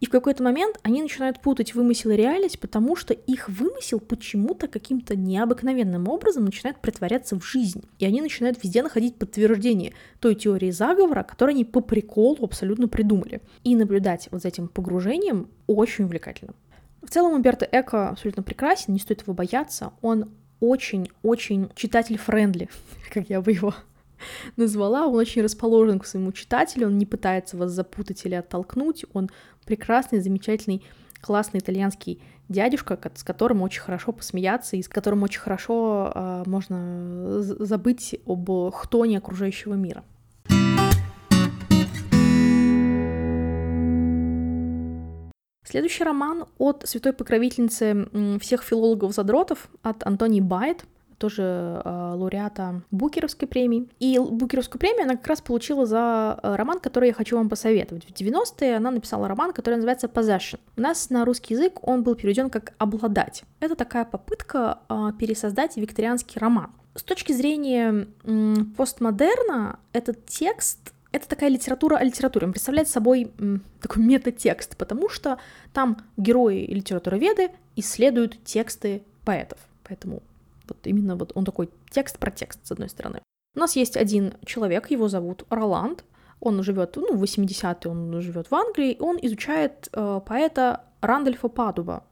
и 0.00 0.06
в 0.06 0.10
какой-то 0.10 0.42
момент 0.42 0.78
они 0.82 1.00
начинают 1.00 1.40
путать 1.40 1.74
вымысел 1.74 2.10
и 2.10 2.16
реальность, 2.16 2.60
потому 2.60 2.96
что 2.96 3.14
их 3.14 3.48
вымысел 3.48 4.00
почему-то 4.00 4.68
каким-то 4.68 5.16
необыкновенным 5.16 6.08
образом 6.08 6.44
начинает 6.44 6.78
притворяться 6.80 7.38
в 7.38 7.44
жизнь. 7.44 7.84
И 7.98 8.04
они 8.04 8.20
начинают 8.20 8.62
везде 8.62 8.82
находить 8.82 9.16
подтверждение 9.16 9.94
той 10.20 10.34
теории 10.34 10.70
заговора, 10.70 11.22
которую 11.22 11.54
они 11.54 11.64
по 11.64 11.80
приколу 11.80 12.44
абсолютно 12.44 12.88
придумали. 12.88 13.40
И 13.62 13.74
наблюдать 13.74 14.28
вот 14.30 14.42
за 14.42 14.48
этим 14.48 14.68
погружением 14.68 15.48
очень 15.66 16.04
увлекательно. 16.04 16.54
В 17.02 17.10
целом 17.10 17.34
Умберто 17.34 17.68
Эко 17.70 18.08
абсолютно 18.08 18.42
прекрасен, 18.42 18.92
не 18.94 18.98
стоит 18.98 19.22
его 19.22 19.34
бояться. 19.34 19.92
Он 20.00 20.30
очень-очень 20.68 21.70
читатель-френдли, 21.74 22.68
как 23.12 23.28
я 23.28 23.40
бы 23.40 23.52
его 23.52 23.74
назвала. 24.56 25.06
Он 25.06 25.16
очень 25.16 25.42
расположен 25.42 25.98
к 25.98 26.06
своему 26.06 26.32
читателю, 26.32 26.88
он 26.88 26.98
не 26.98 27.06
пытается 27.06 27.56
вас 27.56 27.72
запутать 27.72 28.24
или 28.24 28.34
оттолкнуть. 28.34 29.04
Он 29.12 29.30
прекрасный, 29.66 30.20
замечательный, 30.20 30.82
классный 31.20 31.60
итальянский 31.60 32.20
дядюшка, 32.48 32.98
с 33.14 33.22
которым 33.22 33.62
очень 33.62 33.80
хорошо 33.80 34.12
посмеяться 34.12 34.76
и 34.76 34.82
с 34.82 34.88
которым 34.88 35.22
очень 35.22 35.40
хорошо 35.40 36.12
э, 36.14 36.42
можно 36.46 37.40
забыть 37.40 38.16
об 38.26 38.50
хтоне 38.72 39.18
окружающего 39.18 39.74
мира. 39.74 40.04
Следующий 45.64 46.04
роман 46.04 46.44
от 46.58 46.86
святой 46.86 47.12
покровительницы 47.12 48.08
всех 48.38 48.62
филологов-задротов, 48.62 49.68
от 49.82 50.06
Антонии 50.06 50.40
Байт, 50.40 50.84
тоже 51.18 51.80
э, 51.82 52.14
лауреата 52.16 52.82
Букеровской 52.90 53.48
премии. 53.48 53.88
И 53.98 54.18
Букеровскую 54.18 54.78
премию 54.78 55.04
она 55.04 55.16
как 55.16 55.26
раз 55.26 55.40
получила 55.40 55.86
за 55.86 56.38
э, 56.42 56.54
роман, 56.56 56.80
который 56.80 57.08
я 57.08 57.14
хочу 57.14 57.36
вам 57.36 57.48
посоветовать. 57.48 58.04
В 58.04 58.10
90-е 58.10 58.76
она 58.76 58.90
написала 58.90 59.26
роман, 59.28 59.52
который 59.52 59.76
называется 59.76 60.06
Possession. 60.06 60.58
У 60.76 60.80
нас 60.80 61.10
на 61.10 61.24
русский 61.24 61.54
язык 61.54 61.78
он 61.86 62.02
был 62.02 62.14
переведен 62.14 62.50
как 62.50 62.74
«обладать». 62.78 63.44
Это 63.60 63.74
такая 63.74 64.04
попытка 64.04 64.80
э, 64.88 65.12
пересоздать 65.18 65.76
викторианский 65.76 66.38
роман. 66.38 66.70
С 66.94 67.02
точки 67.02 67.32
зрения 67.32 68.06
постмодерна 68.76 69.80
этот 69.92 70.26
текст 70.26 70.93
это 71.14 71.28
такая 71.28 71.48
литература 71.48 71.96
о 71.96 72.02
литературе. 72.02 72.46
Он 72.46 72.52
представляет 72.52 72.88
собой 72.88 73.30
такой 73.80 74.02
метатекст, 74.02 74.76
потому 74.76 75.08
что 75.08 75.38
там 75.72 75.98
герои 76.16 76.66
литературоведы 76.66 77.50
исследуют 77.76 78.42
тексты 78.42 79.04
поэтов. 79.24 79.60
Поэтому 79.88 80.24
вот 80.68 80.78
именно 80.84 81.14
вот 81.14 81.30
он 81.36 81.44
такой 81.44 81.70
текст 81.90 82.18
про 82.18 82.32
текст, 82.32 82.66
с 82.66 82.72
одной 82.72 82.88
стороны. 82.88 83.20
У 83.54 83.60
нас 83.60 83.76
есть 83.76 83.96
один 83.96 84.34
человек, 84.44 84.90
его 84.90 85.06
зовут 85.06 85.44
Роланд. 85.50 86.04
Он 86.40 86.60
живет, 86.64 86.96
ну, 86.96 87.16
в 87.16 87.22
80-е 87.22 87.90
он 87.90 88.20
живет 88.20 88.50
в 88.50 88.54
Англии, 88.54 88.96
он 88.98 89.16
изучает 89.22 89.88
э, 89.92 90.20
поэта 90.26 90.84
Рандольфа 91.00 91.48
Падуба. 91.48 92.02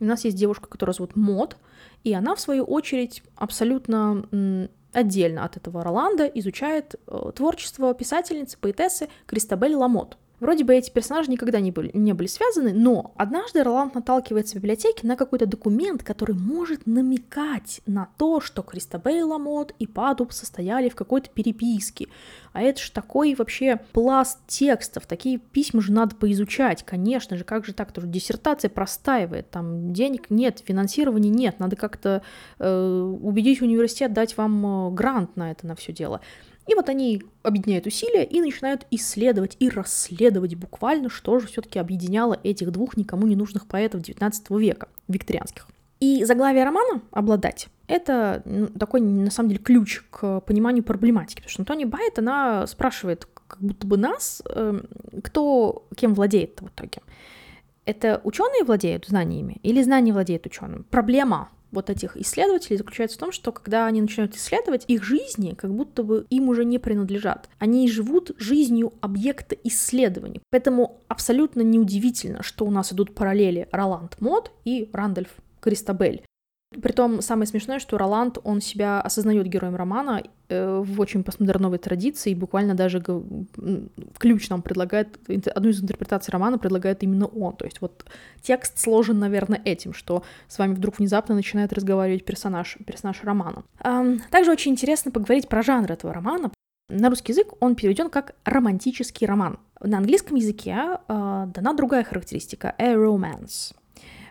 У 0.00 0.04
нас 0.04 0.24
есть 0.24 0.36
девушка, 0.36 0.68
которая 0.68 0.92
зовут 0.92 1.16
Мод, 1.16 1.56
и 2.04 2.12
она, 2.12 2.34
в 2.34 2.40
свою 2.40 2.64
очередь, 2.64 3.22
абсолютно 3.36 4.68
отдельно 4.92 5.44
от 5.44 5.56
этого 5.56 5.82
Роланда 5.82 6.26
изучает 6.26 6.94
э, 7.06 7.32
творчество 7.34 7.94
писательницы, 7.94 8.58
поэтессы 8.58 9.08
Кристабель 9.26 9.74
Ламот. 9.74 10.16
Вроде 10.40 10.64
бы 10.64 10.74
эти 10.74 10.90
персонажи 10.90 11.30
никогда 11.30 11.60
не 11.60 11.70
были, 11.70 11.90
не 11.92 12.14
были 12.14 12.26
связаны, 12.26 12.72
но 12.72 13.12
однажды 13.16 13.62
Роланд 13.62 13.94
наталкивается 13.94 14.54
в 14.54 14.56
библиотеке 14.56 15.06
на 15.06 15.16
какой-то 15.16 15.46
документ, 15.46 16.02
который 16.02 16.34
может 16.34 16.86
намекать 16.86 17.82
на 17.86 18.08
то, 18.16 18.40
что 18.40 18.62
Кристабель 18.62 19.22
Ламот 19.22 19.74
и 19.78 19.86
Падуб 19.86 20.32
состояли 20.32 20.88
в 20.88 20.94
какой-то 20.94 21.28
переписке. 21.30 22.08
А 22.52 22.62
это 22.62 22.80
же 22.80 22.90
такой 22.90 23.34
вообще 23.34 23.78
пласт 23.92 24.38
текстов, 24.46 25.06
такие 25.06 25.38
письма 25.38 25.82
же 25.82 25.92
надо 25.92 26.16
поизучать, 26.16 26.84
конечно 26.84 27.36
же, 27.36 27.44
как 27.44 27.64
же 27.64 27.74
так, 27.74 27.92
тоже 27.92 28.08
диссертация 28.08 28.70
простаивает, 28.70 29.50
там 29.50 29.92
денег 29.92 30.30
нет, 30.30 30.62
финансирования 30.64 31.30
нет, 31.30 31.60
надо 31.60 31.76
как-то 31.76 32.22
э, 32.58 33.16
убедить 33.22 33.60
университет 33.60 34.12
дать 34.12 34.36
вам 34.36 34.88
э, 34.88 34.94
грант 34.94 35.36
на 35.36 35.50
это, 35.50 35.66
на 35.66 35.76
все 35.76 35.92
дело. 35.92 36.20
И 36.70 36.74
вот 36.76 36.88
они 36.88 37.24
объединяют 37.42 37.86
усилия 37.86 38.22
и 38.22 38.40
начинают 38.40 38.86
исследовать 38.92 39.56
и 39.58 39.68
расследовать 39.68 40.54
буквально, 40.54 41.10
что 41.10 41.40
же 41.40 41.48
все-таки 41.48 41.80
объединяло 41.80 42.38
этих 42.44 42.70
двух 42.70 42.96
никому 42.96 43.26
не 43.26 43.34
нужных 43.34 43.66
поэтов 43.66 44.02
XIX 44.02 44.32
века, 44.60 44.86
викторианских. 45.08 45.66
И 45.98 46.24
заглавие 46.24 46.62
романа 46.62 47.02
«Обладать»— 47.10 47.66
это 47.88 48.42
ну, 48.44 48.68
такой, 48.68 49.00
на 49.00 49.32
самом 49.32 49.48
деле, 49.48 49.60
ключ 49.60 50.04
к 50.10 50.40
пониманию 50.42 50.84
проблематики, 50.84 51.40
потому 51.40 51.50
что 51.50 51.62
Антони 51.62 51.86
Байт, 51.86 52.20
она 52.20 52.68
спрашивает 52.68 53.26
как 53.48 53.60
будто 53.60 53.84
бы 53.88 53.96
нас, 53.96 54.40
э, 54.48 54.80
кто 55.24 55.88
кем 55.96 56.14
владеет 56.14 56.60
в 56.60 56.68
итоге. 56.68 57.02
Это 57.84 58.20
ученые 58.22 58.62
владеют 58.62 59.06
знаниями 59.06 59.58
или 59.64 59.82
знания 59.82 60.12
владеют 60.12 60.46
ученым? 60.46 60.86
Проблема 60.88 61.48
вот 61.72 61.90
этих 61.90 62.16
исследователей 62.16 62.76
заключается 62.76 63.16
в 63.16 63.20
том, 63.20 63.32
что 63.32 63.52
когда 63.52 63.86
они 63.86 64.00
начинают 64.00 64.34
исследовать, 64.36 64.84
их 64.88 65.04
жизни 65.04 65.54
как 65.54 65.72
будто 65.72 66.02
бы 66.02 66.26
им 66.30 66.48
уже 66.48 66.64
не 66.64 66.78
принадлежат. 66.78 67.48
Они 67.58 67.88
живут 67.90 68.32
жизнью 68.38 68.92
объекта 69.00 69.56
исследований. 69.64 70.40
Поэтому 70.50 71.00
абсолютно 71.08 71.62
неудивительно, 71.62 72.42
что 72.42 72.64
у 72.64 72.70
нас 72.70 72.92
идут 72.92 73.14
параллели 73.14 73.68
Роланд 73.72 74.20
Мод 74.20 74.52
и 74.64 74.88
Рандольф 74.92 75.30
Кристабель. 75.60 76.24
Притом 76.82 77.20
самое 77.20 77.48
смешное, 77.48 77.80
что 77.80 77.98
Роланд, 77.98 78.38
он 78.44 78.60
себя 78.60 79.00
осознает 79.00 79.48
героем 79.48 79.74
романа 79.74 80.22
э, 80.48 80.78
в 80.78 81.00
очень 81.00 81.24
постмодерновой 81.24 81.78
традиции, 81.78 82.30
и 82.30 82.34
буквально 82.36 82.76
даже 82.76 83.02
ключ 84.18 84.48
нам 84.48 84.62
предлагает, 84.62 85.18
одну 85.52 85.70
из 85.70 85.82
интерпретаций 85.82 86.30
романа 86.30 86.58
предлагает 86.58 87.02
именно 87.02 87.26
он. 87.26 87.56
То 87.56 87.64
есть 87.64 87.80
вот 87.80 88.04
текст 88.40 88.78
сложен, 88.78 89.18
наверное, 89.18 89.60
этим, 89.64 89.92
что 89.92 90.22
с 90.46 90.60
вами 90.60 90.74
вдруг 90.74 91.00
внезапно 91.00 91.34
начинает 91.34 91.72
разговаривать 91.72 92.24
персонаж, 92.24 92.78
персонаж 92.86 93.24
романа. 93.24 93.64
Также 94.30 94.52
очень 94.52 94.70
интересно 94.70 95.10
поговорить 95.10 95.48
про 95.48 95.64
жанр 95.64 95.90
этого 95.90 96.14
романа. 96.14 96.52
На 96.88 97.08
русский 97.08 97.32
язык 97.32 97.48
он 97.58 97.74
переведен 97.74 98.10
как 98.10 98.34
романтический 98.44 99.26
роман. 99.26 99.58
На 99.80 99.98
английском 99.98 100.36
языке 100.36 100.76
э, 100.76 101.46
дана 101.54 101.72
другая 101.74 102.04
характеристика— 102.04 102.74
a 102.78 102.94
romance. 102.94 103.72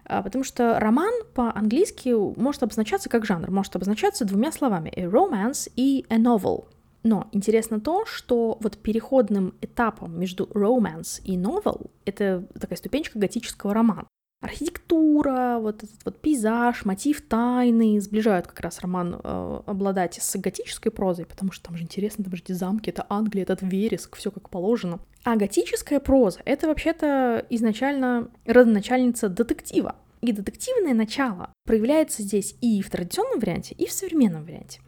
А, 0.09 0.23
потому 0.23 0.43
что 0.43 0.79
роман 0.79 1.13
по-английски 1.35 2.09
может 2.37 2.63
обозначаться 2.63 3.09
как 3.09 3.25
жанр, 3.25 3.51
может 3.51 3.75
обозначаться 3.75 4.25
двумя 4.25 4.51
словами 4.51 4.91
a 4.95 5.03
romance 5.03 5.71
и 5.75 6.05
a 6.09 6.17
novel. 6.17 6.65
Но 7.03 7.29
интересно 7.31 7.79
то, 7.79 8.05
что 8.05 8.57
вот 8.59 8.77
переходным 8.79 9.53
этапом 9.61 10.19
между 10.19 10.45
romance 10.45 11.21
и 11.23 11.37
novel 11.37 11.91
это 12.05 12.43
такая 12.59 12.77
ступенечка 12.77 13.19
готического 13.19 13.73
романа. 13.73 14.07
Архитектура, 14.41 15.57
вот 15.59 15.83
этот 15.83 16.05
вот 16.05 16.21
пейзаж, 16.21 16.85
мотив 16.85 17.21
тайны 17.21 17.99
сближают 17.99 18.47
как 18.47 18.61
раз 18.61 18.79
роман 18.79 19.19
э, 19.21 19.61
обладать 19.65 20.17
с 20.21 20.37
готической 20.37 20.93
прозой, 20.93 21.25
потому 21.25 21.51
что 21.51 21.67
там 21.67 21.75
же 21.75 21.83
интересно, 21.83 22.23
там 22.23 22.33
же 22.35 22.41
эти 22.43 22.53
замки, 22.53 22.89
это 22.89 23.05
Англия, 23.09 23.43
этот 23.43 23.61
вереск, 23.61 24.15
все 24.15 24.31
как 24.31 24.49
положено. 24.49 24.99
А 25.25 25.35
готическая 25.35 25.99
проза— 25.99 26.39
это 26.45 26.67
вообще-то 26.67 27.45
изначально 27.49 28.29
родоначальница 28.45 29.27
детектива. 29.27 29.97
И 30.21 30.31
детективное 30.31 30.93
начало 30.93 31.53
проявляется 31.65 32.23
здесь 32.23 32.55
и 32.61 32.81
в 32.81 32.89
традиционном 32.89 33.39
варианте, 33.39 33.75
и 33.75 33.85
в 33.87 33.91
современном 33.91 34.45
варианте. 34.45 34.79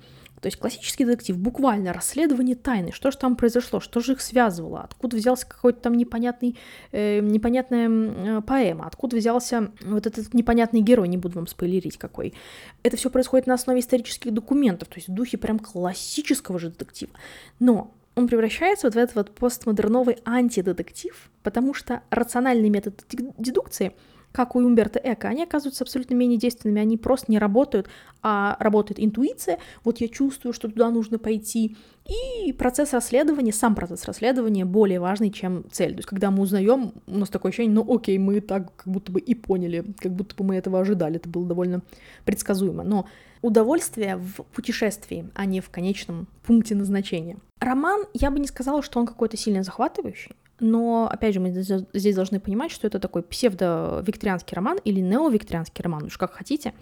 То 0.42 0.48
есть 0.48 0.58
классический 0.58 1.06
детектив, 1.06 1.38
буквально 1.38 1.94
расследование 1.94 2.56
тайны, 2.56 2.92
что 2.92 3.12
же 3.12 3.18
там 3.18 3.36
произошло, 3.36 3.80
что 3.80 4.00
же 4.00 4.14
их 4.14 4.22
связывало, 4.22 4.82
откуда 4.82 5.18
взялся 5.18 5.48
какой-то 5.48 5.82
там 5.82 5.94
непонятный, 5.94 6.58
э, 6.92 7.20
непонятная 7.20 7.90
э, 7.90 8.42
поэма, 8.42 8.88
откуда 8.88 9.18
взялся 9.18 9.72
вот 9.82 10.08
этот 10.08 10.34
непонятный 10.34 10.82
герой, 10.82 11.08
не 11.08 11.18
буду 11.18 11.36
вам 11.36 11.48
спойлерить 11.48 11.98
какой. 11.98 12.34
Это 12.82 12.98
все 12.98 13.12
происходит 13.12 13.46
на 13.46 13.54
основе 13.54 13.82
исторических 13.82 14.34
документов, 14.34 14.88
то 14.88 14.96
есть 14.96 15.10
в 15.10 15.14
духе 15.14 15.38
прям 15.38 15.60
классического 15.60 16.58
же 16.58 16.70
детектива. 16.70 17.12
Но 17.60 17.94
он 18.16 18.28
превращается 18.28 18.88
вот 18.88 18.96
в 18.96 18.98
этот 18.98 19.16
вот 19.16 19.32
постмодерновый 19.36 20.18
антидетектив, 20.26 21.30
потому 21.44 21.76
что 21.76 22.02
рациональный 22.10 22.70
метод 22.70 23.06
дедукции— 23.38 23.94
как 24.32 24.56
у 24.56 24.60
Умберта 24.60 25.00
Эко, 25.04 25.28
они 25.28 25.44
оказываются 25.44 25.84
абсолютно 25.84 26.16
менее 26.16 26.38
действенными, 26.38 26.82
они 26.82 26.98
просто 26.98 27.32
не 27.32 27.40
работают, 27.40 27.90
а 28.22 28.56
работает 28.60 29.00
интуиция, 29.04 29.60
вот 29.84 30.00
я 30.00 30.08
чувствую, 30.08 30.54
что 30.54 30.70
туда 30.70 30.90
нужно 30.90 31.20
пойти, 31.20 31.76
и 32.08 32.52
процесс 32.54 32.94
расследования, 32.94 33.54
сам 33.54 33.76
процесс 33.76 34.06
расследования 34.06 34.66
более 34.66 35.00
важный, 35.00 35.32
чем 35.32 35.66
цель. 35.72 35.92
То 35.92 35.98
есть, 35.98 36.10
когда 36.10 36.32
мы 36.32 36.42
узнаем, 36.44 36.94
у 37.08 37.18
нас 37.18 37.30
такое 37.30 37.52
ощущение, 37.52 37.74
ну 37.74 37.96
окей, 37.96 38.18
мы 38.18 38.42
так 38.42 38.76
как 38.76 38.88
будто 38.88 39.12
бы 39.12 39.20
и 39.20 39.36
поняли, 39.36 39.86
как 40.00 40.14
будто 40.14 40.36
бы 40.36 40.44
мы 40.44 40.56
этого 40.56 40.80
ожидали, 40.80 41.18
это 41.18 41.30
было 41.30 41.46
довольно 41.46 41.82
предсказуемо. 42.26 42.84
Но 42.84 43.08
удовольствие 43.42 44.18
в 44.18 44.44
путешествии, 44.54 45.30
а 45.36 45.46
не 45.46 45.62
в 45.62 45.70
конечном 45.70 46.28
пункте 46.44 46.76
назначения. 46.76 47.38
Роман, 47.60 48.06
я 48.14 48.32
бы 48.32 48.40
не 48.40 48.48
сказала, 48.48 48.82
что 48.82 49.00
он 49.00 49.06
какой-то 49.06 49.38
сильно 49.38 49.64
захватывающий. 49.64 50.36
Но, 50.64 51.10
опять 51.12 51.34
же, 51.34 51.40
мы 51.40 51.50
здесь 51.52 52.16
должны 52.16 52.40
понимать, 52.40 52.72
что 52.72 52.86
это 52.86 53.00
такой 53.00 53.24
псевдо-викторианский 53.24 54.54
роман 54.56 54.78
или 54.86 55.00
нео-викторианский 55.00 55.82
роман, 55.82 56.04
уж 56.04 56.20
как 56.20 56.34
хотите. 56.34 56.74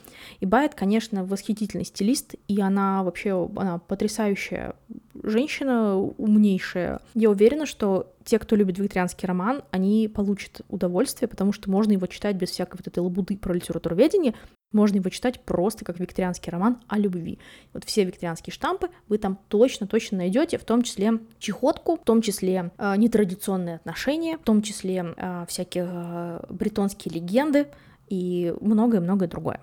И 0.42 0.46
Байет, 0.46 0.76
конечно, 0.76 1.24
восхитительный 1.24 1.86
стилист, 1.86 2.36
и 2.50 2.60
она 2.60 3.04
вообще 3.04 3.50
она 3.56 3.78
потрясающая 3.78 4.76
женщина, 5.24 5.96
умнейшая. 5.96 7.00
Я 7.14 7.30
уверена, 7.30 7.66
что 7.66 8.14
те, 8.26 8.38
кто 8.38 8.58
любит 8.58 8.78
викторианский 8.78 9.26
роман, 9.26 9.64
они 9.72 10.10
получат 10.14 10.62
удовольствие, 10.68 11.30
потому 11.30 11.54
что 11.54 11.72
можно 11.72 11.94
его 11.94 12.06
читать 12.08 12.36
без 12.36 12.50
всякой 12.50 12.78
вот 12.80 12.88
этой 12.88 13.00
лабуды 13.00 13.38
про 13.38 13.54
литературоведение, 13.54 14.36
можно 14.72 14.98
его 14.98 15.10
читать 15.10 15.42
просто 15.42 15.86
как 15.86 16.00
викторианский 16.00 16.52
роман 16.52 16.80
о 16.88 16.98
любви. 16.98 17.40
Вот 17.74 17.84
все 17.86 18.04
викторианские 18.04 18.54
штампы 18.54 18.90
вы 19.08 19.18
там 19.18 19.40
точно-точно 19.48 20.20
найдете, 20.20 20.58
в 20.58 20.64
том 20.64 20.84
числе 20.84 21.20
чехотку, 21.40 21.98
в 21.98 22.04
том 22.04 22.22
числе 22.22 22.72
э, 22.78 22.96
нетрадиционные 22.96 23.76
отношения, 23.76 24.38
в 24.38 24.42
том 24.42 24.62
числе 24.62 25.14
э, 25.16 25.46
всякие 25.48 25.88
э, 25.90 26.40
бретонские 26.50 27.16
легенды 27.16 27.68
и 28.10 28.54
многое-многое 28.62 29.28
другое. 29.28 29.60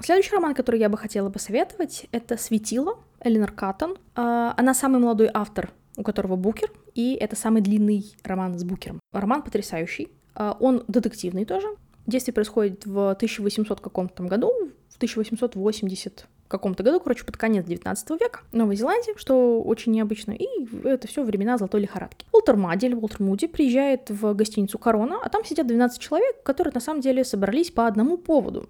Следующий 0.00 0.32
роман, 0.32 0.54
который 0.54 0.80
я 0.80 0.88
бы 0.88 0.98
хотела 0.98 1.30
посоветовать, 1.30 2.06
это 2.10 2.36
«Светило» 2.36 2.98
Эленор 3.20 3.52
Каттон. 3.52 3.96
Она 4.14 4.74
самый 4.74 5.00
молодой 5.00 5.30
автор 5.32 5.70
у 5.96 6.02
которого 6.02 6.36
Букер, 6.36 6.70
и 6.94 7.14
это 7.14 7.36
самый 7.36 7.62
длинный 7.62 8.14
роман 8.24 8.58
с 8.58 8.64
Букером. 8.64 9.00
Роман 9.12 9.42
потрясающий, 9.42 10.08
а, 10.34 10.56
он 10.58 10.84
детективный 10.88 11.44
тоже. 11.44 11.68
Действие 12.06 12.34
происходит 12.34 12.86
в 12.86 13.10
1800 13.10 13.80
каком-то 13.80 14.22
году, 14.24 14.50
в 14.88 14.96
1880 14.96 16.26
каком-то 16.52 16.82
году, 16.82 17.00
короче, 17.00 17.24
под 17.24 17.36
конец 17.36 17.64
19 17.64 18.10
века, 18.20 18.40
Новой 18.52 18.76
Зеландии, 18.76 19.12
что 19.16 19.62
очень 19.62 19.92
необычно, 19.92 20.32
и 20.32 20.46
это 20.84 21.08
все 21.08 21.24
времена 21.24 21.56
золотой 21.56 21.80
лихорадки. 21.80 22.26
Уолтер 22.30 22.56
Мадди 22.56 22.92
Уолтер 22.92 23.22
Муди 23.22 23.46
приезжает 23.46 24.10
в 24.10 24.34
гостиницу 24.34 24.78
«Корона», 24.78 25.18
а 25.24 25.28
там 25.30 25.44
сидят 25.44 25.66
12 25.66 25.98
человек, 25.98 26.42
которые 26.42 26.74
на 26.74 26.80
самом 26.80 27.00
деле 27.00 27.24
собрались 27.24 27.70
по 27.70 27.86
одному 27.86 28.18
поводу. 28.18 28.68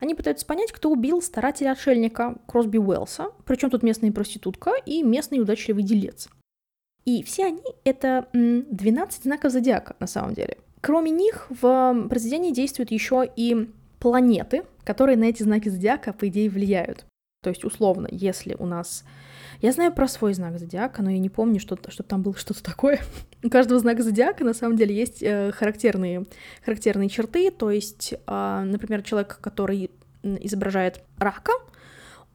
Они 0.00 0.14
пытаются 0.14 0.46
понять, 0.46 0.70
кто 0.72 0.90
убил 0.90 1.20
старателя-отшельника 1.20 2.38
Кросби 2.46 2.78
Уэллса, 2.78 3.32
причем 3.44 3.70
тут 3.70 3.82
местная 3.82 4.12
проститутка 4.12 4.72
и 4.86 5.02
местный 5.02 5.40
удачливый 5.40 5.82
делец. 5.82 6.28
И 7.04 7.22
все 7.22 7.46
они— 7.46 7.62
это 7.84 8.28
12 8.32 9.22
знаков 9.24 9.50
зодиака 9.50 9.96
на 9.98 10.06
самом 10.06 10.34
деле. 10.34 10.58
Кроме 10.80 11.10
них 11.10 11.46
в 11.48 12.06
произведении 12.08 12.52
действуют 12.52 12.92
еще 12.92 13.28
и 13.34 13.68
планеты, 13.98 14.62
которые 14.84 15.16
на 15.16 15.24
эти 15.24 15.42
знаки 15.42 15.68
зодиака, 15.68 16.12
по 16.12 16.28
идее, 16.28 16.48
влияют. 16.48 17.04
То 17.40 17.50
есть, 17.50 17.64
условно, 17.64 18.08
если 18.10 18.54
у 18.58 18.66
нас... 18.66 19.04
Я 19.60 19.72
знаю 19.72 19.92
про 19.92 20.08
свой 20.08 20.34
знак 20.34 20.58
зодиака, 20.58 21.02
но 21.02 21.10
я 21.10 21.18
не 21.18 21.28
помню, 21.28 21.60
что, 21.60 21.78
что 21.88 22.02
там 22.02 22.22
было 22.22 22.34
что-то 22.38 22.62
такое. 22.62 23.00
У 23.42 23.50
каждого 23.50 23.78
знака 23.78 24.02
зодиака 24.02 24.44
на 24.44 24.54
самом 24.54 24.76
деле 24.76 24.94
есть 24.94 25.22
э, 25.22 25.52
характерные, 25.52 26.26
характерные 26.64 27.08
черты. 27.08 27.50
То 27.50 27.70
есть, 27.70 28.14
э, 28.14 28.62
например, 28.64 29.02
человек, 29.02 29.38
который 29.40 29.90
изображает 30.22 31.00
рака, 31.18 31.52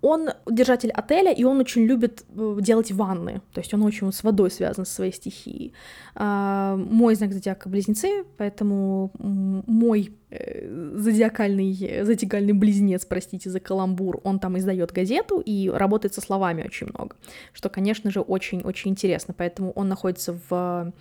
он 0.04 0.30
держатель 0.46 0.92
отеля, 0.92 1.32
и 1.32 1.46
он 1.46 1.62
очень 1.62 1.86
любит 1.86 2.26
э, 2.36 2.58
делать 2.60 2.92
ванны, 2.92 3.42
то 3.54 3.62
есть 3.62 3.74
он 3.74 3.84
очень 3.84 4.12
с 4.12 4.22
водой 4.22 4.52
связан 4.52 4.86
со 4.86 4.94
своей 4.94 5.13
стихией. 5.13 5.74
А, 6.13 6.76
мой 6.76 7.16
знак 7.16 7.32
зодиака— 7.32 7.70
близнецы, 7.70 8.26
поэтому 8.38 9.12
мой 9.18 10.12
э, 10.30 10.94
зодиакальный, 10.98 12.04
зодиакальный 12.04 12.52
близнец, 12.52 13.06
простите 13.06 13.50
за 13.50 13.62
каламбур, 13.62 14.20
он 14.26 14.39
там 14.39 14.58
издает 14.58 14.92
газету 14.92 15.39
и 15.39 15.70
работает 15.70 16.13
со 16.13 16.20
словами 16.20 16.63
очень 16.66 16.88
много, 16.88 17.16
что, 17.54 17.70
конечно 17.70 18.12
же, 18.12 18.20
очень-очень 18.20 18.92
интересно, 18.92 19.34
поэтому 19.36 19.72
он 19.72 19.88
находится 19.88 20.38
в 20.50 20.92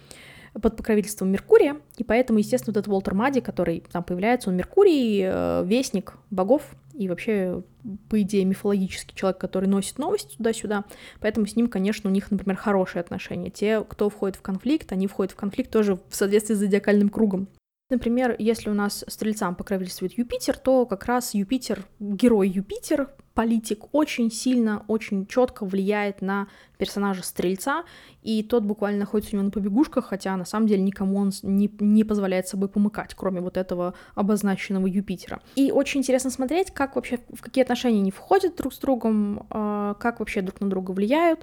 под 0.60 0.76
покровительством 0.76 1.30
Меркурия, 1.30 1.76
и 1.96 2.04
поэтому, 2.04 2.38
естественно, 2.38 2.74
вот 2.74 2.80
этот 2.80 2.92
Уолтер 2.92 3.14
Мади, 3.14 3.40
который 3.40 3.82
там 3.90 4.04
появляется, 4.04 4.50
он 4.50 4.56
Меркурий, 4.56 5.22
э, 5.24 5.64
вестник 5.64 6.14
богов, 6.30 6.62
и 6.94 7.08
вообще, 7.08 7.62
по 8.08 8.20
идее, 8.20 8.44
мифологический 8.44 9.14
человек, 9.14 9.38
который 9.38 9.68
носит 9.68 9.98
новости 9.98 10.36
туда-сюда, 10.36 10.84
поэтому 11.20 11.46
с 11.46 11.56
ним, 11.56 11.68
конечно, 11.68 12.10
у 12.10 12.12
них, 12.12 12.30
например, 12.30 12.56
хорошие 12.56 13.00
отношения. 13.00 13.50
Те, 13.50 13.82
кто 13.84 14.08
входит 14.10 14.36
в 14.36 14.42
конфликт, 14.42 14.92
они 14.92 15.06
входят 15.06 15.32
в 15.32 15.36
конфликт 15.36 15.70
тоже 15.70 15.98
в 16.08 16.14
соответствии 16.14 16.54
с 16.54 16.58
зодиакальным 16.58 17.08
кругом. 17.08 17.48
Например, 17.90 18.34
если 18.38 18.70
у 18.70 18.74
нас 18.74 19.04
стрельцам 19.06 19.54
покровительствует 19.54 20.16
Юпитер, 20.16 20.56
то 20.56 20.86
как 20.86 21.04
раз 21.04 21.34
Юпитер, 21.34 21.84
герой 22.00 22.48
Юпитер, 22.48 23.10
политик, 23.34 23.86
очень 23.92 24.30
сильно, 24.30 24.84
очень 24.88 25.26
четко 25.26 25.64
влияет 25.64 26.22
на 26.22 26.48
персонажа 26.78 27.22
Стрельца, 27.22 27.84
и 28.22 28.42
тот 28.42 28.64
буквально 28.64 29.00
находится 29.00 29.34
у 29.34 29.36
него 29.36 29.44
на 29.44 29.50
побегушках, 29.50 30.06
хотя 30.06 30.36
на 30.36 30.44
самом 30.44 30.66
деле 30.66 30.82
никому 30.82 31.18
он 31.18 31.32
не, 31.42 31.70
не 31.78 32.04
позволяет 32.04 32.48
собой 32.48 32.68
помыкать, 32.68 33.14
кроме 33.14 33.40
вот 33.40 33.56
этого 33.56 33.94
обозначенного 34.14 34.86
Юпитера. 34.86 35.40
И 35.54 35.70
очень 35.70 36.00
интересно 36.00 36.30
смотреть, 36.30 36.70
как 36.72 36.96
вообще, 36.96 37.18
в 37.32 37.40
какие 37.40 37.62
отношения 37.62 38.00
они 38.00 38.10
входят 38.10 38.56
друг 38.56 38.74
с 38.74 38.78
другом, 38.78 39.46
а, 39.50 39.94
как 39.94 40.20
вообще 40.20 40.42
друг 40.42 40.60
на 40.60 40.68
друга 40.68 40.90
влияют. 40.90 41.40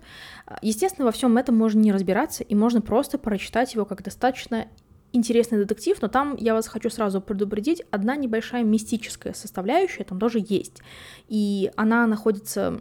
Естественно, 0.62 1.06
во 1.06 1.12
всем 1.12 1.38
этом 1.38 1.58
можно 1.58 1.80
не 1.80 1.92
разбираться, 1.92 2.44
и 2.44 2.56
можно 2.56 2.82
просто 2.82 3.18
прочитать 3.18 3.74
его 3.74 3.86
как 3.86 4.04
достаточно 4.04 4.68
интересный 5.14 5.60
детектив, 5.60 6.02
но 6.02 6.08
там 6.08 6.36
я 6.38 6.54
вас 6.54 6.68
хочу 6.68 6.90
сразу 6.90 7.22
предупредить, 7.22 7.84
одна 7.92 8.16
небольшая 8.16 8.64
мистическая 8.64 9.34
составляющая 9.34 10.04
там 10.04 10.20
тоже 10.20 10.44
есть. 10.48 10.82
И 11.28 11.72
она 11.76 12.08
находится 12.08 12.80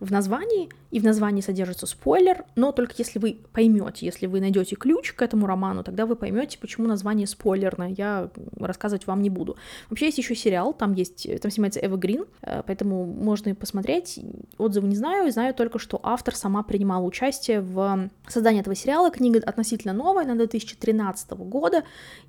в 0.00 0.10
названии, 0.10 0.68
и 0.94 1.00
в 1.00 1.02
названии 1.02 1.40
содержится 1.40 1.86
спойлер, 1.86 2.44
но 2.54 2.70
только 2.70 2.94
если 2.98 3.18
вы 3.18 3.40
поймете, 3.52 4.06
если 4.06 4.28
вы 4.28 4.38
найдете 4.38 4.76
ключ 4.76 5.12
к 5.12 5.22
этому 5.22 5.44
роману, 5.48 5.82
тогда 5.82 6.06
вы 6.06 6.14
поймете, 6.14 6.56
почему 6.56 6.86
название 6.86 7.26
спойлерное. 7.26 7.88
Я 7.98 8.30
рассказывать 8.60 9.08
вам 9.08 9.20
не 9.20 9.28
буду. 9.28 9.56
Вообще 9.90 10.06
есть 10.06 10.18
еще 10.18 10.36
сериал, 10.36 10.72
там 10.72 10.92
есть, 10.92 11.26
там 11.42 11.50
снимается 11.50 11.80
Эва 11.84 11.96
Грин, 11.96 12.26
э, 12.42 12.62
поэтому 12.64 13.06
можно 13.06 13.48
и 13.48 13.54
посмотреть. 13.54 14.20
Отзывы 14.56 14.86
не 14.86 14.94
знаю, 14.94 15.32
знаю 15.32 15.52
только, 15.52 15.80
что 15.80 15.98
автор 16.00 16.36
сама 16.36 16.62
принимала 16.62 17.04
участие 17.04 17.60
в 17.60 18.08
создании 18.28 18.60
этого 18.60 18.76
сериала. 18.76 19.10
Книга 19.10 19.40
относительно 19.44 19.94
новая, 19.94 20.24
на 20.24 20.36
2013 20.36 21.32
года, 21.32 21.82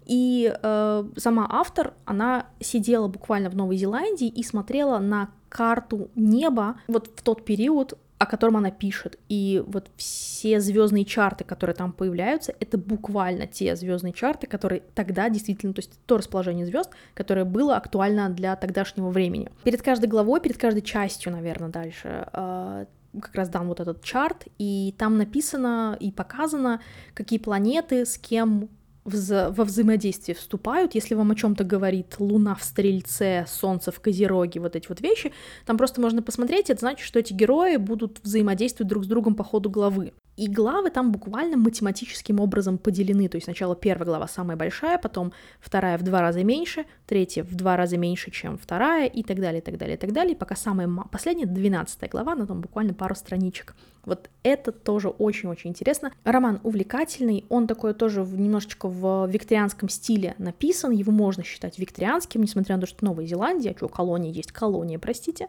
и 0.08 0.52
э, 0.52 1.04
сама 1.18 1.48
автор, 1.52 1.94
она 2.06 2.48
сидела 2.60 3.08
буквально 3.10 3.52
в 3.52 3.56
Новой 3.56 3.78
Зеландии 3.78 4.28
и 4.28 4.42
смотрела 4.42 4.98
на 4.98 5.30
карту 5.50 6.10
неба 6.16 6.80
вот 6.88 7.12
в 7.16 7.22
тот 7.22 7.46
период, 7.46 7.98
о 8.18 8.26
котором 8.26 8.58
она 8.58 8.72
пишет. 8.72 9.20
И 9.28 9.64
вот 9.68 9.92
все 9.98 10.60
звездные 10.60 11.04
чарты, 11.04 11.44
которые 11.44 11.76
там 11.76 11.92
появляются, 11.92 12.54
это 12.60 12.78
буквально 12.78 13.46
те 13.46 13.76
звездные 13.76 14.14
чарты, 14.14 14.48
которые 14.48 14.84
тогда 14.94 15.30
действительно, 15.30 15.74
то 15.74 15.80
есть 15.80 16.00
то 16.06 16.18
расположение 16.18 16.66
звезд, 16.66 16.92
которое 17.14 17.46
было 17.46 17.76
актуально 17.76 18.30
для 18.30 18.56
тогдашнего 18.56 19.10
времени. 19.10 19.50
Перед 19.64 19.82
каждой 19.82 20.08
главой, 20.08 20.40
перед 20.40 20.58
каждой 20.58 20.82
частью, 20.82 21.34
наверное, 21.34 21.70
дальше 21.70 22.28
а, 22.32 22.86
как 23.22 23.36
раз 23.36 23.50
дан 23.50 23.68
вот 23.68 23.80
этот 23.80 24.02
чарт, 24.02 24.46
и 24.58 24.94
там 24.98 25.18
написано 25.18 25.98
и 26.00 26.12
показано, 26.12 26.82
какие 27.14 27.40
планеты 27.40 28.06
с 28.06 28.18
кем 28.18 28.70
во 29.06 29.64
взаимодействие 29.64 30.36
вступают, 30.36 30.96
если 30.96 31.14
вам 31.14 31.32
о 31.32 31.36
чем-то 31.36 31.64
говорит 31.64 32.16
Луна 32.18 32.56
в 32.56 32.64
Стрельце, 32.64 33.46
Солнце 33.48 33.92
в 33.92 34.00
Козероге, 34.00 34.60
вот 34.60 34.76
эти 34.76 34.88
вот 34.90 35.00
вещи, 35.00 35.32
там 35.66 35.78
просто 35.78 36.02
можно 36.02 36.24
посмотреть, 36.24 36.72
это 36.72 36.80
значит, 36.80 37.06
что 37.06 37.20
эти 37.20 37.32
герои 37.32 37.78
будут 37.78 38.20
взаимодействовать 38.24 38.90
друг 38.90 39.06
с 39.06 39.08
другом 39.08 39.36
по 39.36 39.44
ходу 39.44 39.70
главы. 39.70 40.14
И 40.38 40.48
главы 40.50 40.90
там 40.90 41.12
буквально 41.14 41.56
математическим 41.56 42.42
образом 42.42 42.78
поделены. 42.78 43.30
То 43.30 43.38
есть 43.38 43.46
сначала 43.46 43.74
первая 43.74 44.06
глава 44.06 44.28
самая 44.28 44.58
большая, 44.58 44.98
потом 44.98 45.32
вторая 45.62 45.98
в 45.98 46.04
два 46.04 46.20
раза 46.20 46.44
меньше, 46.44 46.86
третья 47.06 47.44
в 47.44 47.56
два 47.56 47.78
раза 47.78 47.98
меньше, 47.98 48.32
чем 48.32 48.58
вторая, 48.58 49.08
и 49.08 49.24
так 49.24 49.40
далее, 49.40 49.62
и 49.62 49.64
так 49.64 49.78
далее, 49.78 49.96
и 49.96 50.00
так 50.00 50.12
далее. 50.12 50.36
Пока 50.36 50.58
самая 50.58 50.90
последняя, 51.10 51.46
двенадцатая 51.46 52.10
глава, 52.10 52.36
на 52.36 52.46
там 52.46 52.60
буквально 52.60 52.94
пару 52.94 53.16
страничек. 53.16 53.76
Вот 54.06 54.30
это 54.44 54.72
тоже 54.72 55.10
очень-очень 55.10 55.72
интересно. 55.72 56.12
Роман 56.24 56.60
увлекательный, 56.64 57.46
он 57.50 57.68
такой 57.68 57.94
тоже 57.94 58.24
в, 58.24 58.40
немножечко 58.40 58.88
в 58.88 59.28
викторианском 59.28 59.90
стиле 59.90 60.36
написан, 60.38 60.92
его 60.92 61.12
можно 61.12 61.44
считать 61.44 61.80
викторианским, 61.80 62.42
несмотря 62.42 62.76
на 62.76 62.82
то, 62.82 62.88
что 62.88 63.04
Новая 63.04 63.26
Зеландия, 63.26 63.72
а 63.72 63.78
что, 63.78 63.88
колония 63.88 64.32
есть 64.32 64.52
колония, 64.52 65.00
простите. 65.00 65.48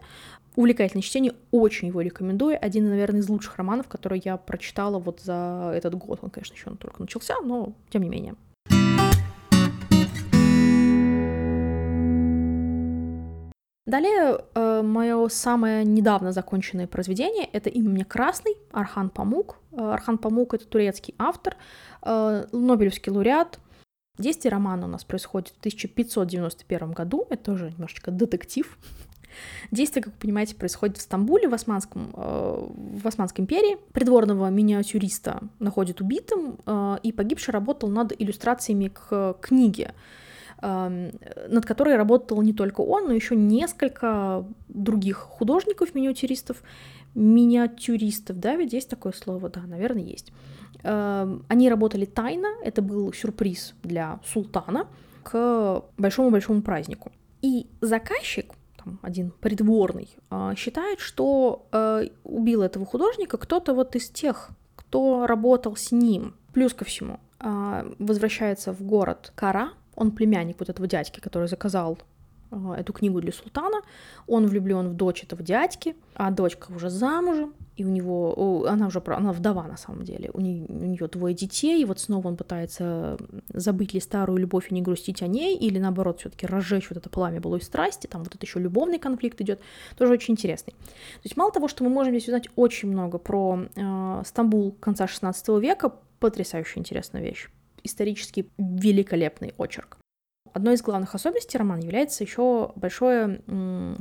Увлекательное 0.55 1.03
чтение, 1.03 1.33
очень 1.51 1.89
его 1.89 2.01
рекомендую. 2.01 2.57
Один, 2.59 2.89
наверное, 2.89 3.19
из 3.19 3.29
лучших 3.29 3.57
романов, 3.57 3.87
который 3.87 4.21
я 4.25 4.37
прочитала 4.37 4.97
вот 4.97 5.21
за 5.21 5.71
этот 5.75 5.93
год. 5.93 6.19
Он, 6.23 6.31
конечно, 6.31 6.55
еще 6.55 6.75
только 6.75 7.01
начался, 7.01 7.35
но 7.43 7.73
тем 7.91 8.01
не 8.01 8.09
менее. 8.09 8.35
Далее 13.87 14.43
э, 14.53 14.81
мое 14.81 15.29
самое 15.29 15.85
недавно 15.85 16.33
законченное 16.33 16.87
произведение— 16.87 17.45
это 17.53 17.69
«Имя 17.69 17.89
мне 17.89 18.05
Красный» 18.05 18.57
Архан 18.73 19.09
Памук. 19.09 19.59
Э, 19.71 19.93
Архан 19.93 20.17
Памук— 20.17 20.53
это 20.55 20.67
турецкий 20.67 21.15
автор, 21.17 21.55
э, 22.01 22.45
Нобелевский 22.51 23.13
лауреат. 23.13 23.61
Действие 24.17 24.51
романа 24.51 24.87
у 24.87 24.89
нас 24.89 25.05
происходит 25.05 25.49
в 25.49 25.59
1591 25.59 26.91
году, 26.91 27.27
это 27.29 27.45
тоже 27.45 27.71
немножечко 27.71 28.11
детектив. 28.11 28.77
Действие, 29.71 30.03
как 30.03 30.15
вы 30.15 30.19
понимаете, 30.19 30.55
происходит 30.55 30.97
в 30.97 31.01
Стамбуле, 31.01 31.47
в, 31.47 31.53
Османском, 31.53 32.11
э, 32.13 32.67
в 32.99 33.07
Османской 33.07 33.43
империи. 33.43 33.77
Придворного 33.93 34.49
миниатюриста 34.49 35.43
находят 35.59 36.01
убитым, 36.01 36.59
э, 36.65 36.97
и 37.03 37.13
погибший 37.13 37.53
работал 37.53 37.87
над 37.87 38.11
иллюстрациями 38.19 38.89
к 38.89 39.37
книге 39.39 39.93
над 40.61 41.65
которой 41.65 41.97
работал 41.97 42.41
не 42.41 42.53
только 42.53 42.81
он, 42.81 43.07
но 43.07 43.13
еще 43.13 43.35
несколько 43.35 44.43
других 44.67 45.17
художников, 45.17 45.93
миниатюристов, 45.93 46.63
миниатюристов, 47.13 48.39
да, 48.39 48.55
ведь 48.55 48.73
есть 48.73 48.89
такое 48.89 49.13
слово, 49.13 49.49
да, 49.49 49.61
наверное, 49.61 50.01
есть. 50.01 50.31
Они 50.81 51.69
работали 51.69 52.05
тайно, 52.05 52.47
это 52.63 52.81
был 52.81 53.13
сюрприз 53.13 53.75
для 53.83 54.19
султана 54.25 54.87
к 55.23 55.83
большому-большому 55.97 56.61
празднику. 56.61 57.11
И 57.41 57.67
заказчик, 57.81 58.53
там, 58.77 58.99
один 59.01 59.31
придворный, 59.41 60.09
а, 60.29 60.55
считает, 60.55 60.99
что 60.99 61.67
а, 61.71 62.03
убил 62.23 62.61
этого 62.61 62.85
художника 62.85 63.37
кто-то 63.37 63.73
вот 63.73 63.95
из 63.95 64.09
тех, 64.09 64.49
кто 64.75 65.27
работал 65.27 65.75
с 65.75 65.91
ним. 65.91 66.35
Плюс 66.53 66.73
ко 66.73 66.85
всему, 66.85 67.19
а, 67.39 67.85
возвращается 67.99 68.73
в 68.73 68.81
город 68.81 69.33
Кара, 69.35 69.71
он 69.97 70.11
племянник 70.11 70.59
вот 70.59 70.69
этого 70.69 70.87
дядьки, 70.87 71.19
который 71.19 71.47
заказал 71.47 71.97
э, 72.51 72.75
эту 72.77 72.93
книгу 72.93 73.19
для 73.19 73.33
султана. 73.33 73.81
Он 74.27 74.45
влюблен 74.45 74.89
в 74.89 74.93
дочь 74.93 75.23
этого 75.23 75.43
дядьки, 75.43 75.95
а 76.13 76.29
дочка 76.29 76.71
уже 76.71 76.89
замужем, 76.89 77.53
и 77.75 77.83
у 77.83 77.89
него, 77.89 78.65
она 78.67 78.87
уже, 78.87 79.01
она 79.05 79.33
вдова 79.33 79.63
на 79.63 79.75
самом 79.75 80.03
деле, 80.03 80.29
у 80.33 80.39
нее, 80.39 80.65
у 80.69 80.85
нее 80.85 81.07
двое 81.07 81.33
детей, 81.33 81.81
и 81.81 81.85
вот 81.85 81.99
снова 81.99 82.27
он 82.27 82.37
пытается 82.37 83.17
забыть 83.49 83.93
ли 83.95 83.99
старую 83.99 84.37
любовь 84.37 84.67
и 84.69 84.73
не 84.75 84.83
грустить 84.83 85.23
о 85.23 85.27
ней, 85.27 85.57
или 85.57 85.79
наоборот 85.79 86.19
все-таки 86.19 86.45
разжечь 86.45 86.89
вот 86.89 86.97
это 86.97 87.09
пламя 87.09 87.41
былой 87.41 87.61
страсти, 87.61 88.05
там 88.05 88.23
вот 88.23 88.35
это 88.35 88.45
еще 88.45 88.59
любовный 88.59 88.99
конфликт 88.99 89.41
идет, 89.41 89.59
тоже 89.97 90.13
очень 90.13 90.35
интересный. 90.35 90.73
То 90.73 91.23
есть 91.23 91.37
мало 91.37 91.51
того, 91.51 91.67
что 91.67 91.83
мы 91.83 91.89
можем 91.89 92.13
здесь 92.13 92.27
узнать 92.27 92.49
очень 92.55 92.89
много 92.89 93.17
про 93.17 93.61
э, 93.75 94.21
Стамбул 94.25 94.73
конца 94.73 95.07
16 95.07 95.47
века, 95.59 95.91
потрясающе 96.19 96.79
интересная 96.79 97.23
вещь 97.23 97.49
исторически 97.83 98.49
великолепный 98.57 99.53
очерк. 99.57 99.97
Одной 100.53 100.75
из 100.75 100.81
главных 100.81 101.13
особенностей 101.13 101.57
романа 101.57 101.81
является 101.81 102.23
еще 102.23 102.71
большое 102.75 103.41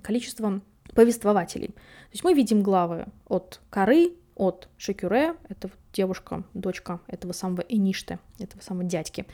количество 0.02 0.60
повествователей. 0.94 1.68
То 1.68 2.12
есть 2.12 2.24
мы 2.24 2.32
видим 2.34 2.62
главы 2.62 3.06
от 3.26 3.60
Коры, 3.68 4.12
от 4.36 4.68
Шекюре, 4.76 5.34
это 5.48 5.70
девушка, 5.92 6.44
дочка 6.54 7.00
этого 7.06 7.32
самого 7.32 7.62
Эниште, 7.62 8.18
этого 8.38 8.62
самого 8.62 8.84
дядьки. 8.84 9.26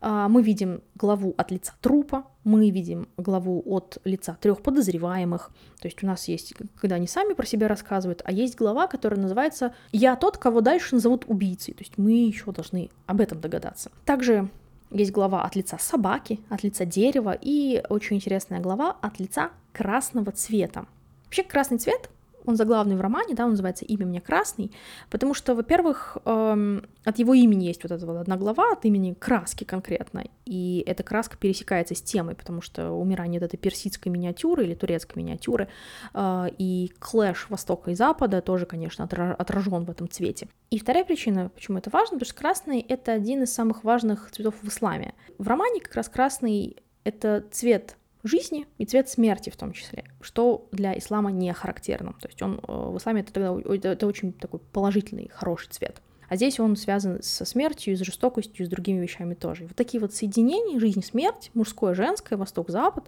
А, 0.00 0.28
мы 0.28 0.42
видим 0.42 0.80
главу 0.94 1.34
от 1.36 1.50
лица 1.50 1.74
трупа, 1.80 2.24
мы 2.44 2.70
видим 2.70 3.08
главу 3.16 3.62
от 3.66 3.98
лица 4.04 4.38
трех 4.40 4.62
подозреваемых. 4.62 5.50
То 5.80 5.88
есть 5.88 6.02
у 6.02 6.06
нас 6.06 6.28
есть, 6.28 6.54
когда 6.80 6.96
они 6.96 7.08
сами 7.08 7.34
про 7.34 7.44
себя 7.44 7.68
рассказывают, 7.68 8.22
а 8.24 8.32
есть 8.32 8.56
глава, 8.56 8.86
которая 8.86 9.20
называется 9.20 9.74
«Я 9.92 10.14
тот, 10.16 10.38
кого 10.38 10.60
дальше 10.60 10.94
назовут 10.94 11.24
убийцей». 11.26 11.74
То 11.74 11.82
есть 11.82 11.98
мы 11.98 12.12
еще 12.12 12.52
должны 12.52 12.90
об 13.06 13.20
этом 13.20 13.40
догадаться. 13.40 13.90
Также 14.04 14.48
есть 14.90 15.10
глава 15.10 15.42
от 15.42 15.56
лица 15.56 15.78
собаки, 15.78 16.40
от 16.48 16.62
лица 16.62 16.84
дерева 16.84 17.36
и 17.38 17.82
очень 17.88 18.16
интересная 18.16 18.60
глава 18.60 18.96
от 19.00 19.18
лица 19.18 19.50
красного 19.72 20.30
цвета. 20.30 20.86
Вообще 21.24 21.42
красный 21.42 21.78
цвет 21.78 22.10
он 22.44 22.56
заглавный 22.56 22.96
в 22.96 23.00
романе, 23.00 23.34
да, 23.34 23.44
он 23.44 23.50
называется 23.50 23.84
«Имя 23.84 24.06
мне 24.06 24.20
Красный», 24.20 24.72
потому 25.10 25.34
что, 25.34 25.54
во-первых, 25.54 26.18
эм, 26.24 26.86
от 27.04 27.18
его 27.18 27.34
имени 27.34 27.64
есть 27.64 27.82
вот 27.82 27.92
эта 27.92 28.06
вот 28.06 28.16
одна 28.16 28.36
глава, 28.36 28.72
от 28.72 28.84
имени 28.84 29.14
краски 29.14 29.64
конкретно, 29.64 30.24
и 30.44 30.82
эта 30.86 31.02
краска 31.02 31.36
пересекается 31.36 31.94
с 31.94 32.02
темой, 32.02 32.34
потому 32.34 32.60
что 32.60 32.90
умирание 32.92 33.40
вот 33.40 33.46
этой 33.46 33.56
персидской 33.56 34.12
миниатюры 34.12 34.64
или 34.64 34.74
турецкой 34.74 35.18
миниатюры 35.18 35.68
э, 36.12 36.46
и 36.58 36.92
клэш 36.98 37.46
Востока 37.48 37.90
и 37.90 37.94
Запада 37.94 38.40
тоже, 38.42 38.66
конечно, 38.66 39.04
отражен 39.04 39.84
в 39.84 39.90
этом 39.90 40.08
цвете. 40.08 40.48
И 40.70 40.78
вторая 40.78 41.04
причина, 41.04 41.50
почему 41.54 41.78
это 41.78 41.90
важно, 41.90 42.18
потому 42.18 42.26
что 42.26 42.38
красный— 42.38 42.80
это 42.88 43.12
один 43.12 43.42
из 43.42 43.52
самых 43.52 43.84
важных 43.84 44.30
цветов 44.30 44.54
в 44.60 44.68
исламе. 44.68 45.14
В 45.38 45.48
романе 45.48 45.80
как 45.80 45.94
раз 45.94 46.08
красный— 46.08 46.76
это 47.04 47.44
цвет 47.50 47.96
жизни 48.24 48.66
и 48.78 48.84
цвет 48.84 49.08
смерти 49.08 49.50
в 49.50 49.56
том 49.56 49.72
числе, 49.72 50.04
что 50.20 50.68
для 50.72 50.96
ислама 50.96 51.30
не 51.30 51.52
характерно. 51.52 52.14
То 52.20 52.28
есть 52.28 52.40
он 52.42 52.60
э, 52.66 52.72
в 52.72 52.96
исламе 52.98 53.20
это, 53.20 53.32
тогда, 53.32 53.88
это 53.88 54.06
очень 54.06 54.32
такой 54.32 54.60
положительный, 54.72 55.30
хороший 55.32 55.68
цвет. 55.70 56.00
А 56.28 56.36
здесь 56.36 56.58
он 56.58 56.76
связан 56.76 57.22
со 57.22 57.44
смертью, 57.44 57.96
с 57.96 58.00
жестокостью, 58.00 58.66
с 58.66 58.68
другими 58.68 59.00
вещами 59.00 59.34
тоже. 59.34 59.64
Вот 59.64 59.76
такие 59.76 60.00
вот 60.00 60.14
соединения, 60.14 60.80
жизнь, 60.80 61.02
смерть, 61.02 61.50
мужское, 61.54 61.94
женское, 61.94 62.36
восток-запад, 62.36 63.04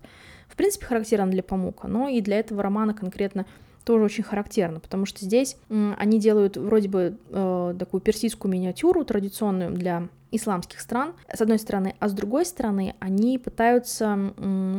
в 0.49 0.57
принципе, 0.57 0.87
характерно 0.87 1.31
для 1.31 1.43
Памука, 1.43 1.89
но 1.89 2.09
и 2.09 2.21
для 2.21 2.39
этого 2.39 2.63
романа 2.63 2.95
конкретно 2.95 3.47
тоже 3.85 4.05
очень 4.05 4.25
характерно, 4.25 4.81
потому 4.81 5.07
что 5.07 5.25
здесь 5.25 5.57
они 5.69 6.19
делают 6.19 6.57
вроде 6.57 6.89
бы 6.89 7.19
э, 7.31 7.75
такую 7.79 8.01
персидскую 8.01 8.53
миниатюру 8.53 9.05
традиционную 9.05 9.71
для 9.71 10.09
исламских 10.37 10.81
стран, 10.81 11.15
с 11.33 11.41
одной 11.41 11.59
стороны, 11.59 11.95
а 11.99 12.09
с 12.09 12.13
другой 12.13 12.45
стороны, 12.45 12.95
они 13.01 13.39
пытаются 13.39 14.35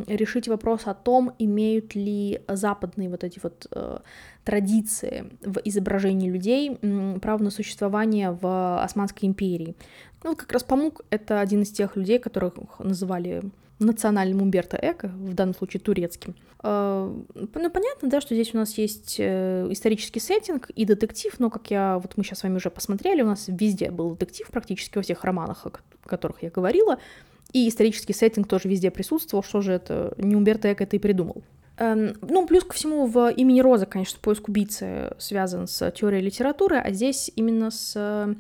решить 0.08 0.48
вопрос 0.48 0.82
о 0.86 0.94
том, 0.94 1.34
имеют 1.40 1.96
ли 1.96 2.42
западные 2.48 3.10
вот 3.10 3.24
эти 3.24 3.40
вот 3.42 3.68
э, 3.72 4.00
традиции 4.44 5.32
в 5.42 5.60
изображении 5.66 6.30
людей 6.30 6.78
э, 6.82 7.20
право 7.22 7.44
на 7.44 7.50
существование 7.50 8.32
в 8.32 8.84
Османской 8.84 9.28
империи. 9.28 9.76
Ну, 10.24 10.36
как 10.36 10.52
раз 10.52 10.64
Памук— 10.64 11.02
это 11.10 11.40
один 11.42 11.62
из 11.62 11.72
тех 11.72 11.96
людей, 11.96 12.20
которых 12.20 12.80
называли 12.80 13.44
национальным 13.80 14.42
Умберто 14.42 14.78
Эко, 14.82 15.08
в 15.08 15.34
данном 15.34 15.56
случае 15.56 15.82
турецким. 15.82 16.36
А, 16.60 17.14
ну, 17.36 17.48
понятно, 17.70 18.10
да, 18.10 18.22
что 18.22 18.34
здесь 18.34 18.54
у 18.54 18.58
нас 18.58 18.78
есть 18.78 19.18
э, 19.20 19.68
исторический 19.70 20.20
сеттинг 20.20 20.70
и 20.72 20.86
детектив, 20.86 21.34
но, 21.40 21.50
как 21.50 21.70
я, 21.70 22.00
вот 22.00 22.18
мы 22.18 22.24
сейчас 22.24 22.40
с 22.40 22.44
вами 22.44 22.56
уже 22.56 22.70
посмотрели, 22.70 23.22
у 23.22 23.28
нас 23.28 23.46
везде 23.48 23.92
был 23.92 24.12
детектив, 24.12 24.48
практически 24.48 24.98
во 24.98 25.04
всех 25.04 25.24
романах, 25.24 25.66
о 25.66 25.72
которых 26.08 26.42
я 26.42 26.50
говорила, 26.50 26.98
и 27.54 27.70
исторический 27.70 28.14
сеттинг 28.14 28.48
тоже 28.48 28.68
везде 28.68 28.92
присутствовал, 28.92 29.44
что 29.44 29.62
же 29.62 29.74
это, 29.74 30.14
не 30.18 30.36
Умберто 30.36 30.72
Эко 30.72 30.84
это 30.84 30.96
и 30.96 31.00
придумал. 31.00 31.44
Эм, 31.78 32.16
ну, 32.22 32.48
плюс 32.48 32.64
ко 32.64 32.74
всему, 32.74 33.06
в 33.06 33.30
имени 33.30 33.62
Роза, 33.62 33.86
конечно, 33.86 34.20
поиск 34.20 34.50
убийцы 34.50 35.14
связан 35.20 35.68
с 35.68 35.92
теорией 35.92 36.24
литературы, 36.24 36.78
а 36.78 36.92
здесь 36.92 37.32
именно 37.36 37.70
с 37.70 38.36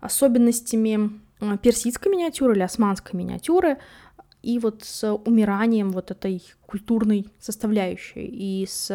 особенностями 0.00 1.20
э, 1.40 1.56
персидской 1.60 2.12
миниатюры 2.12 2.54
или 2.54 2.62
османской 2.62 3.18
миниатюры, 3.18 3.78
и 4.46 4.60
вот 4.60 4.84
с 4.84 5.12
умиранием 5.12 5.90
вот 5.90 6.12
этой 6.12 6.40
культурной 6.66 7.26
составляющей 7.40 8.24
и 8.24 8.64
с 8.64 8.86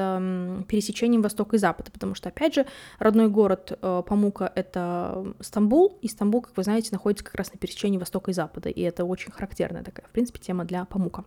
пересечением 0.70 1.22
Востока 1.22 1.58
и 1.58 1.60
Запада, 1.60 1.92
потому 1.92 2.16
что, 2.16 2.30
опять 2.30 2.56
же, 2.56 2.66
родной 3.00 3.28
город 3.28 3.78
э, 3.82 4.04
Памука— 4.08 4.50
это 4.56 5.36
Стамбул, 5.42 6.00
и 6.02 6.08
Стамбул, 6.08 6.42
как 6.42 6.56
вы 6.56 6.64
знаете, 6.64 6.90
находится 6.94 7.26
как 7.26 7.36
раз 7.36 7.52
на 7.52 7.60
пересечении 7.60 7.98
Востока 7.98 8.32
и 8.32 8.34
Запада, 8.34 8.70
и 8.70 8.80
это 8.82 9.04
очень 9.04 9.34
характерная 9.34 9.84
такая, 9.84 10.08
в 10.08 10.12
принципе, 10.12 10.40
тема 10.40 10.64
для 10.64 10.86
Памука. 10.86 11.26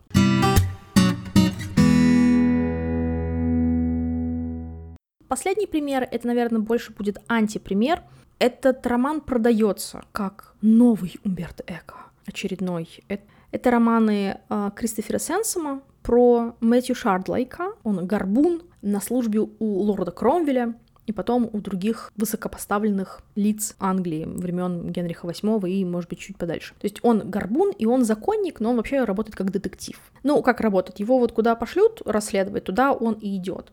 Последний 5.28 5.66
пример, 5.66 6.08
это, 6.10 6.26
наверное, 6.26 6.60
больше 6.60 6.94
будет 6.94 7.18
антипример. 7.28 8.02
Этот 8.38 8.86
роман 8.86 9.20
продается 9.20 10.02
как 10.12 10.54
новый 10.62 11.16
Умберто 11.24 11.62
Эко, 11.66 11.96
очередной. 12.26 12.88
Это 13.08 13.33
это 13.54 13.70
романы 13.70 14.40
э, 14.48 14.70
Кристофера 14.74 15.20
Сенсома 15.20 15.82
про 16.02 16.56
Мэтью 16.58 16.96
Шардлейка. 16.96 17.74
Он 17.84 18.04
горбун 18.04 18.62
на 18.82 19.00
службе 19.00 19.40
у 19.40 19.54
лорда 19.60 20.10
Кромвеля 20.10 20.74
и 21.06 21.12
потом 21.12 21.48
у 21.52 21.60
других 21.60 22.12
высокопоставленных 22.16 23.22
лиц 23.34 23.74
Англии 23.78 24.24
времен 24.24 24.90
Генриха 24.90 25.26
VIII 25.26 25.68
и, 25.68 25.84
может 25.84 26.10
быть, 26.10 26.18
чуть 26.18 26.36
подальше. 26.36 26.74
То 26.80 26.86
есть 26.86 26.98
он 27.02 27.30
горбун, 27.30 27.70
и 27.70 27.86
он 27.86 28.04
законник, 28.04 28.60
но 28.60 28.70
он 28.70 28.76
вообще 28.76 29.04
работает 29.04 29.36
как 29.36 29.50
детектив. 29.50 29.98
Ну, 30.22 30.42
как 30.42 30.60
работать? 30.60 31.00
Его 31.00 31.18
вот 31.18 31.32
куда 31.32 31.54
пошлют 31.54 32.02
расследовать, 32.04 32.64
туда 32.64 32.92
он 32.92 33.14
и 33.14 33.36
идет. 33.36 33.72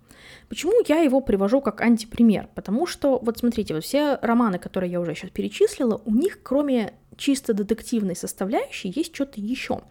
Почему 0.50 0.74
я 0.88 1.00
его 1.00 1.22
привожу 1.22 1.62
как 1.62 1.82
антипример? 1.82 2.50
Потому 2.56 2.86
что, 2.86 3.20
вот 3.20 3.38
смотрите, 3.38 3.74
вот 3.74 3.84
все 3.84 4.20
романы, 4.22 4.60
которые 4.60 4.92
я 4.92 5.00
уже 5.00 5.16
сейчас 5.16 5.30
перечислила, 5.32 6.02
у 6.06 6.14
них, 6.14 6.44
кроме 6.44 6.94
чисто 7.18 7.54
детективной 7.54 8.16
составляющей, 8.16 8.92
есть 8.94 9.16
что-то 9.16 9.40
еще. 9.40 9.82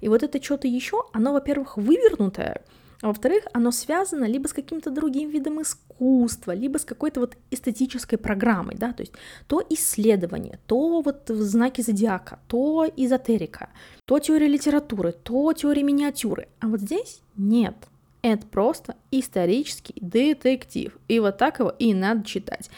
И 0.00 0.08
вот 0.08 0.22
это 0.22 0.42
что-то 0.42 0.68
еще, 0.68 1.04
оно, 1.12 1.32
во-первых, 1.32 1.76
вывернутое, 1.76 2.62
а 3.02 3.08
во-вторых, 3.08 3.44
оно 3.52 3.70
связано 3.70 4.24
либо 4.24 4.48
с 4.48 4.52
каким-то 4.52 4.90
другим 4.90 5.30
видом 5.30 5.60
искусства, 5.60 6.52
либо 6.52 6.78
с 6.78 6.84
какой-то 6.84 7.20
вот 7.20 7.36
эстетической 7.50 8.16
программой, 8.16 8.76
да, 8.76 8.92
то 8.92 9.02
есть 9.02 9.12
то 9.46 9.62
исследование, 9.70 10.58
то 10.66 11.02
вот 11.02 11.24
знаки 11.28 11.82
зодиака, 11.82 12.38
то 12.48 12.86
эзотерика, 12.96 13.70
то 14.04 14.18
теория 14.18 14.48
литературы, 14.48 15.12
то 15.12 15.52
теория 15.52 15.82
миниатюры. 15.82 16.48
А 16.60 16.68
вот 16.68 16.80
здесь 16.80 17.20
нет. 17.36 17.76
Это 18.22 18.44
просто 18.44 18.96
исторический 19.12 19.94
детектив. 20.00 20.98
И 21.06 21.20
вот 21.20 21.38
так 21.38 21.60
его 21.60 21.70
и 21.78 21.94
надо 21.94 22.24
читать. 22.24 22.70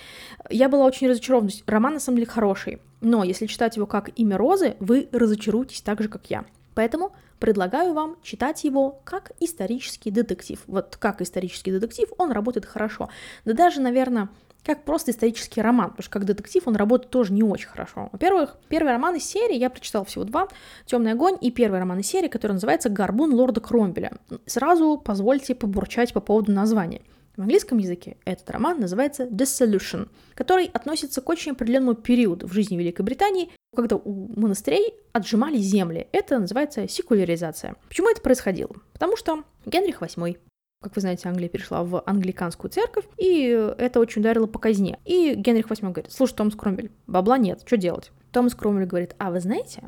Я 0.50 0.68
была 0.68 0.84
очень 0.84 1.08
разочарована. 1.08 1.50
Роман 1.64 1.94
на 1.94 2.00
самом 2.00 2.18
деле 2.18 2.30
хороший. 2.30 2.80
Но 3.00 3.24
если 3.24 3.46
читать 3.46 3.76
его 3.76 3.86
как 3.86 4.10
«Имя 4.18 4.36
Розы», 4.36 4.76
вы 4.80 5.08
разочаруетесь 5.10 5.80
так 5.80 6.02
же, 6.02 6.08
как 6.08 6.28
я. 6.28 6.44
Поэтому 6.78 7.10
предлагаю 7.40 7.92
вам 7.92 8.18
читать 8.22 8.62
его 8.62 9.00
как 9.02 9.32
исторический 9.40 10.12
детектив. 10.12 10.62
Вот 10.68 10.96
как 10.96 11.20
исторический 11.20 11.72
детектив 11.72 12.08
он 12.18 12.30
работает 12.30 12.66
хорошо. 12.66 13.08
Да 13.44 13.52
даже, 13.52 13.80
наверное, 13.80 14.28
как 14.64 14.84
просто 14.84 15.10
исторический 15.10 15.60
роман, 15.60 15.90
потому 15.90 16.04
что 16.04 16.12
как 16.12 16.24
детектив 16.24 16.62
он 16.68 16.76
работает 16.76 17.10
тоже 17.10 17.32
не 17.32 17.42
очень 17.42 17.66
хорошо. 17.66 18.10
Во-первых, 18.12 18.56
первый 18.68 18.92
роман 18.92 19.16
из 19.16 19.24
серии, 19.24 19.56
я 19.56 19.70
прочитала 19.70 20.04
всего 20.04 20.22
два, 20.22 20.46
«Темный 20.86 21.10
огонь» 21.10 21.36
и 21.40 21.50
первый 21.50 21.80
роман 21.80 21.98
из 21.98 22.06
серии, 22.06 22.28
который 22.28 22.52
называется 22.52 22.90
«Горбун 22.90 23.34
лорда 23.34 23.60
Кромбеля». 23.60 24.12
Сразу 24.46 25.02
позвольте 25.04 25.56
побурчать 25.56 26.12
по 26.12 26.20
поводу 26.20 26.52
названия. 26.52 27.02
В 27.38 27.42
английском 27.42 27.78
языке 27.78 28.16
этот 28.24 28.50
роман 28.50 28.80
называется 28.80 29.22
Dissolution, 29.22 30.08
который 30.34 30.64
относится 30.66 31.20
к 31.20 31.28
очень 31.28 31.52
определенному 31.52 31.94
периоду 31.94 32.48
в 32.48 32.52
жизни 32.52 32.76
Великой 32.76 33.02
Британии, 33.02 33.50
когда 33.76 33.94
у 33.94 34.28
монастырей 34.36 34.94
отжимали 35.12 35.56
земли. 35.58 36.08
Это 36.10 36.40
называется 36.40 36.88
секуляризация. 36.88 37.76
Почему 37.88 38.10
это 38.10 38.22
происходило? 38.22 38.74
Потому 38.92 39.16
что 39.16 39.44
Генрих 39.64 40.02
VIII 40.02 40.36
как 40.80 40.94
вы 40.94 41.00
знаете, 41.00 41.28
Англия 41.28 41.48
перешла 41.48 41.82
в 41.82 42.02
англиканскую 42.06 42.70
церковь, 42.70 43.04
и 43.16 43.42
это 43.78 43.98
очень 43.98 44.20
ударило 44.20 44.46
по 44.46 44.60
казне. 44.60 45.00
И 45.04 45.34
Генрих 45.34 45.66
VIII 45.66 45.90
говорит, 45.90 46.12
слушай, 46.12 46.34
Томас 46.34 46.54
Кромвель, 46.54 46.92
бабла 47.08 47.36
нет, 47.36 47.62
что 47.66 47.76
делать? 47.76 48.12
Томас 48.30 48.54
Кромвель 48.54 48.86
говорит, 48.86 49.16
а 49.18 49.32
вы 49.32 49.40
знаете, 49.40 49.82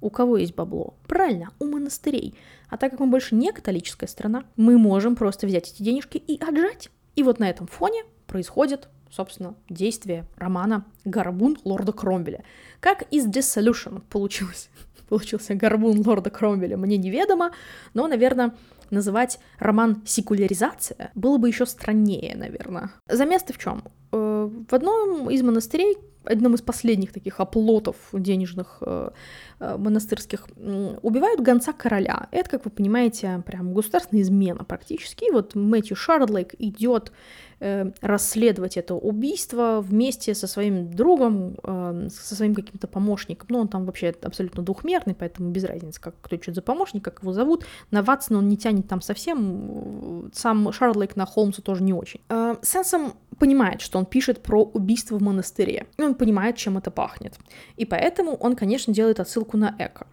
у 0.00 0.10
кого 0.10 0.36
есть 0.36 0.54
бабло? 0.54 0.94
Правильно, 1.06 1.50
у 1.58 1.66
монастырей. 1.66 2.34
А 2.68 2.76
так 2.76 2.92
как 2.92 3.00
мы 3.00 3.06
больше 3.06 3.34
не 3.34 3.52
католическая 3.52 4.08
страна, 4.08 4.44
мы 4.56 4.78
можем 4.78 5.16
просто 5.16 5.46
взять 5.46 5.72
эти 5.72 5.82
денежки 5.82 6.18
и 6.18 6.38
отжать. 6.42 6.90
И 7.14 7.22
вот 7.22 7.38
на 7.38 7.48
этом 7.48 7.66
фоне 7.66 8.04
происходит, 8.26 8.88
собственно, 9.10 9.54
действие 9.68 10.26
романа 10.36 10.84
«Горбун 11.04 11.58
лорда 11.64 11.92
Кромвеля». 11.92 12.44
Как 12.80 13.02
из 13.10 13.26
Dissolution 13.26 14.02
получилось. 14.10 14.68
Получился 15.08 15.54
«Горбун 15.54 16.06
лорда 16.06 16.30
Кромвеля» 16.30 16.76
мне 16.76 16.96
неведомо, 16.98 17.52
но, 17.94 18.06
наверное, 18.06 18.54
называть 18.90 19.38
роман 19.58 20.02
«секуляризация» 20.04 21.10
было 21.14 21.38
бы 21.38 21.48
еще 21.48 21.64
страннее, 21.66 22.36
наверное. 22.36 22.90
Замес 23.08 23.42
в 23.42 23.58
чем? 23.58 23.84
Э, 24.12 24.50
в 24.68 24.74
одном 24.74 25.30
из 25.30 25.42
монастырей, 25.42 25.96
одном 26.26 26.54
из 26.54 26.62
последних 26.62 27.12
таких 27.12 27.40
оплотов 27.40 27.96
денежных 28.12 28.78
э, 28.80 29.10
э, 29.60 29.76
монастырских, 29.76 30.46
убивают 31.02 31.40
гонца 31.40 31.72
короля. 31.72 32.28
Это, 32.30 32.50
как 32.50 32.64
вы 32.64 32.70
понимаете, 32.70 33.42
прям 33.46 33.74
государственная 33.74 34.22
измена 34.22 34.64
практически. 34.64 35.28
И 35.28 35.30
вот 35.30 35.54
Мэтью 35.54 35.96
Шардлейк 35.96 36.54
идет 36.58 37.12
э, 37.60 37.90
расследовать 38.00 38.76
это 38.76 38.94
убийство 38.94 39.80
вместе 39.80 40.34
со 40.34 40.46
своим 40.46 40.90
другом, 40.90 41.56
э, 41.62 42.08
со 42.10 42.34
своим 42.34 42.54
каким-то 42.54 42.86
помощником. 42.86 43.46
Ну, 43.50 43.58
он 43.60 43.68
там 43.68 43.86
вообще 43.86 44.14
абсолютно 44.22 44.62
двухмерный, 44.62 45.14
поэтому 45.14 45.50
без 45.50 45.64
разницы, 45.64 46.00
как 46.00 46.14
кто 46.20 46.36
что 46.40 46.52
за 46.52 46.62
помощник, 46.62 47.04
как 47.04 47.22
его 47.22 47.32
зовут. 47.32 47.64
На 47.90 48.02
Ватсона 48.02 48.38
он 48.38 48.48
не 48.48 48.56
тянет 48.56 48.88
там 48.88 49.00
совсем. 49.00 50.30
Сам 50.32 50.72
Шарлейк 50.72 51.16
на 51.16 51.26
Холмса 51.26 51.62
тоже 51.62 51.82
не 51.82 51.92
очень. 51.92 52.20
Э, 52.28 52.56
Сенсом 52.62 53.14
понимает, 53.38 53.80
что 53.80 53.98
он 53.98 54.06
пишет 54.06 54.42
про 54.42 54.62
убийство 54.62 55.18
в 55.18 55.22
монастыре. 55.22 55.86
И 55.98 56.02
он 56.02 56.14
понимает, 56.14 56.56
чем 56.56 56.78
это 56.78 56.90
пахнет. 56.90 57.34
И 57.76 57.84
поэтому 57.84 58.34
он, 58.34 58.56
конечно, 58.56 58.92
делает 58.92 59.20
отсылку 59.20 59.56
на 59.56 59.74
Эко. 59.78 60.06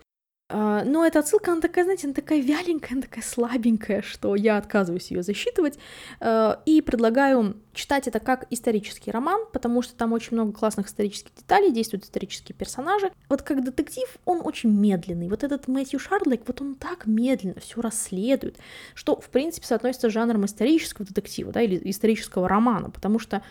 А, 0.50 0.84
но 0.84 1.06
эта 1.06 1.20
отсылка, 1.20 1.52
она 1.52 1.62
такая, 1.62 1.86
знаете, 1.86 2.06
она 2.06 2.14
такая 2.14 2.40
вяленькая, 2.40 2.94
она 2.94 3.02
такая 3.02 3.24
слабенькая, 3.24 4.02
что 4.02 4.36
я 4.36 4.58
отказываюсь 4.58 5.10
ее 5.10 5.24
засчитывать. 5.24 5.80
А, 6.20 6.62
и 6.66 6.82
предлагаю 6.82 7.58
читать 7.74 8.08
это 8.08 8.20
как 8.20 8.46
исторический 8.50 9.10
роман, 9.10 9.46
потому 9.52 9.82
что 9.82 9.96
там 9.96 10.14
очень 10.14 10.34
много 10.34 10.52
классных 10.52 10.88
исторических 10.88 11.34
деталей, 11.34 11.72
действуют 11.72 12.04
исторические 12.04 12.56
персонажи. 12.56 13.12
Вот 13.30 13.42
как 13.42 13.64
детектив 13.64 14.08
он 14.26 14.42
очень 14.44 14.70
медленный. 14.70 15.30
Вот 15.30 15.44
этот 15.44 15.68
Мэтью 15.68 16.00
Шардлейк, 16.00 16.42
вот 16.46 16.62
он 16.62 16.76
так 16.76 17.08
медленно 17.08 17.60
все 17.60 17.82
расследует, 17.82 18.58
что, 18.94 19.20
в 19.20 19.30
принципе, 19.30 19.66
соотносится 19.66 20.10
с 20.10 20.14
жанром 20.14 20.46
исторического 20.46 21.06
детектива, 21.06 21.52
да, 21.52 21.62
или 21.62 21.80
исторического 21.90 22.48
романа, 22.48 22.90
потому 22.90 23.18
что 23.18 23.42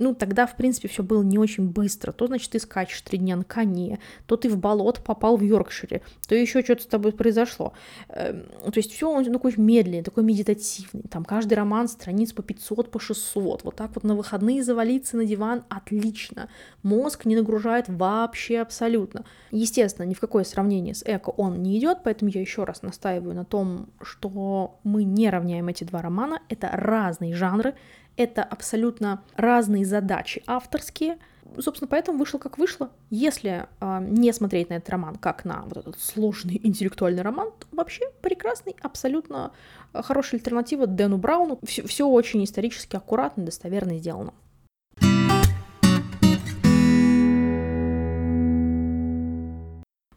ну, 0.00 0.14
тогда, 0.14 0.46
в 0.46 0.56
принципе, 0.56 0.88
все 0.88 1.02
было 1.02 1.22
не 1.22 1.38
очень 1.38 1.68
быстро. 1.68 2.12
То, 2.12 2.26
значит, 2.26 2.50
ты 2.50 2.58
скачешь 2.58 3.02
три 3.02 3.18
дня 3.18 3.36
на 3.36 3.44
коне, 3.44 4.00
то 4.26 4.36
ты 4.36 4.48
в 4.48 4.56
болото 4.56 5.02
попал 5.02 5.36
в 5.36 5.42
Йоркшире, 5.42 6.00
то 6.26 6.34
еще 6.34 6.62
что-то 6.62 6.82
с 6.82 6.86
тобой 6.86 7.12
произошло. 7.12 7.74
Эм, 8.08 8.44
то 8.64 8.78
есть 8.78 8.92
все 8.92 9.10
он 9.10 9.24
такой 9.24 9.52
медленный, 9.58 10.02
такой 10.02 10.24
медитативный. 10.24 11.04
Там 11.10 11.24
каждый 11.24 11.54
роман 11.54 11.86
страниц 11.86 12.32
по 12.32 12.42
500, 12.42 12.90
по 12.90 12.98
600. 12.98 13.64
Вот 13.64 13.76
так 13.76 13.90
вот 13.94 14.02
на 14.02 14.14
выходные 14.14 14.64
завалиться 14.64 15.18
на 15.18 15.26
диван 15.26 15.64
отлично. 15.68 16.48
Мозг 16.82 17.26
не 17.26 17.36
нагружает 17.36 17.86
вообще 17.88 18.60
абсолютно. 18.60 19.26
Естественно, 19.50 20.06
ни 20.06 20.14
в 20.14 20.20
какое 20.20 20.44
сравнение 20.44 20.94
с 20.94 21.02
эко 21.04 21.28
он 21.28 21.62
не 21.62 21.78
идет, 21.78 21.98
поэтому 22.04 22.30
я 22.30 22.40
еще 22.40 22.64
раз 22.64 22.80
настаиваю 22.80 23.34
на 23.34 23.44
том, 23.44 23.90
что 24.00 24.78
мы 24.82 25.04
не 25.04 25.28
равняем 25.28 25.68
эти 25.68 25.84
два 25.84 26.00
романа. 26.00 26.40
Это 26.48 26.70
разные 26.72 27.34
жанры, 27.34 27.74
это 28.16 28.42
абсолютно 28.42 29.22
разные 29.36 29.84
задачи 29.84 30.42
авторские. 30.46 31.18
Собственно, 31.58 31.88
поэтому 31.88 32.18
вышло 32.18 32.38
как 32.38 32.58
вышло. 32.58 32.90
Если 33.10 33.66
э, 33.80 33.98
не 34.02 34.32
смотреть 34.32 34.70
на 34.70 34.74
этот 34.74 34.88
роман 34.90 35.16
как 35.16 35.44
на 35.44 35.62
вот 35.66 35.78
этот 35.78 35.98
сложный 35.98 36.60
интеллектуальный 36.62 37.22
роман, 37.22 37.50
то 37.58 37.66
вообще 37.72 38.04
прекрасный, 38.22 38.76
абсолютно 38.82 39.52
а, 39.92 40.02
хорошая 40.02 40.38
альтернатива 40.40 40.86
Дэну 40.86 41.18
Брауну. 41.18 41.58
Все, 41.64 41.86
все 41.86 42.06
очень 42.06 42.44
исторически 42.44 42.94
аккуратно, 42.94 43.44
достоверно 43.44 43.98
сделано. 43.98 44.32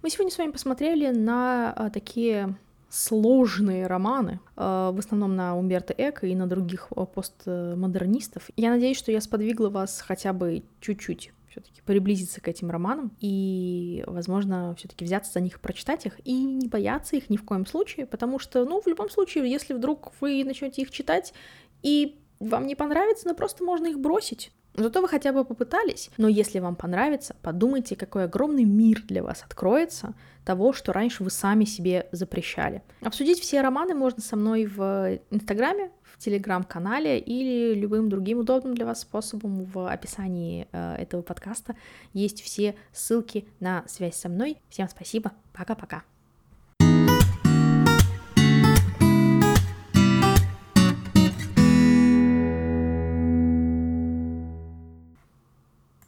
Мы 0.04 0.10
сегодня 0.10 0.32
с 0.32 0.38
вами 0.38 0.52
посмотрели 0.52 1.08
на 1.08 1.72
а, 1.72 1.90
такие 1.90 2.56
сложные 2.94 3.88
романы, 3.88 4.40
э, 4.56 4.92
в 4.94 5.00
основном 5.00 5.36
на 5.36 5.58
Умберто 5.58 5.96
Эко 5.98 6.28
и 6.28 6.36
на 6.36 6.46
других 6.46 6.90
э, 6.96 7.06
постмодернистов. 7.06 8.52
Я 8.56 8.70
надеюсь, 8.70 8.98
что 8.98 9.12
я 9.12 9.20
сподвигла 9.20 9.70
вас 9.70 10.00
хотя 10.00 10.32
бы 10.32 10.62
чуть-чуть 10.80 11.34
все-таки 11.50 11.82
приблизиться 11.82 12.40
к 12.40 12.48
этим 12.48 12.70
романам 12.70 13.12
и, 13.20 14.04
возможно, 14.06 14.76
все-таки 14.78 15.06
взяться 15.06 15.32
за 15.32 15.40
них, 15.40 15.60
прочитать 15.60 16.06
их 16.06 16.20
и 16.24 16.34
не 16.44 16.68
бояться 16.68 17.16
их 17.16 17.32
ни 17.32 17.38
в 17.38 17.44
коем 17.44 17.66
случае, 17.66 18.06
потому 18.06 18.38
что, 18.38 18.64
ну, 18.64 18.80
в 18.80 18.86
любом 18.86 19.10
случае, 19.10 19.50
если 19.50 19.74
вдруг 19.74 20.12
вы 20.22 20.44
начнете 20.44 20.84
их 20.84 20.92
читать 20.92 21.34
и 21.82 22.20
вам 22.40 22.68
не 22.68 22.76
понравится, 22.76 23.28
ну 23.28 23.34
просто 23.34 23.64
можно 23.64 23.88
их 23.88 24.00
бросить. 24.00 24.52
Зато 24.76 25.02
вы 25.02 25.08
хотя 25.08 25.32
бы 25.32 25.46
попытались. 25.46 26.10
Но 26.18 26.28
если 26.28 26.60
вам 26.60 26.76
понравится, 26.76 27.36
подумайте, 27.42 27.96
какой 27.96 28.26
огромный 28.26 28.64
мир 28.64 29.04
для 29.04 29.24
вас 29.24 29.44
откроется 29.44 30.16
того, 30.46 30.74
что 30.74 30.94
раньше 30.94 31.24
вы 31.24 31.30
сами 31.30 31.66
себе 31.66 32.08
запрещали. 32.12 32.82
Обсудить 33.02 33.40
все 33.40 33.62
романы 33.62 33.94
можно 33.94 34.22
со 34.22 34.36
мной 34.36 34.66
в 34.66 35.20
Инстаграме, 35.30 35.92
в 36.04 36.18
Телеграм-канале 36.18 37.20
или 37.20 37.74
любым 37.74 38.10
другим 38.10 38.40
удобным 38.40 38.76
для 38.76 38.86
вас 38.86 39.02
способом 39.02 39.66
в 39.66 39.92
описании 39.92 40.68
э, 40.72 40.96
этого 40.96 41.22
подкаста. 41.22 41.76
Есть 42.14 42.42
все 42.42 42.76
ссылки 42.92 43.48
на 43.60 43.84
связь 43.88 44.16
со 44.16 44.30
мной. 44.30 44.58
Всем 44.70 44.90
спасибо. 44.90 45.32
Пока-пока. 45.54 46.04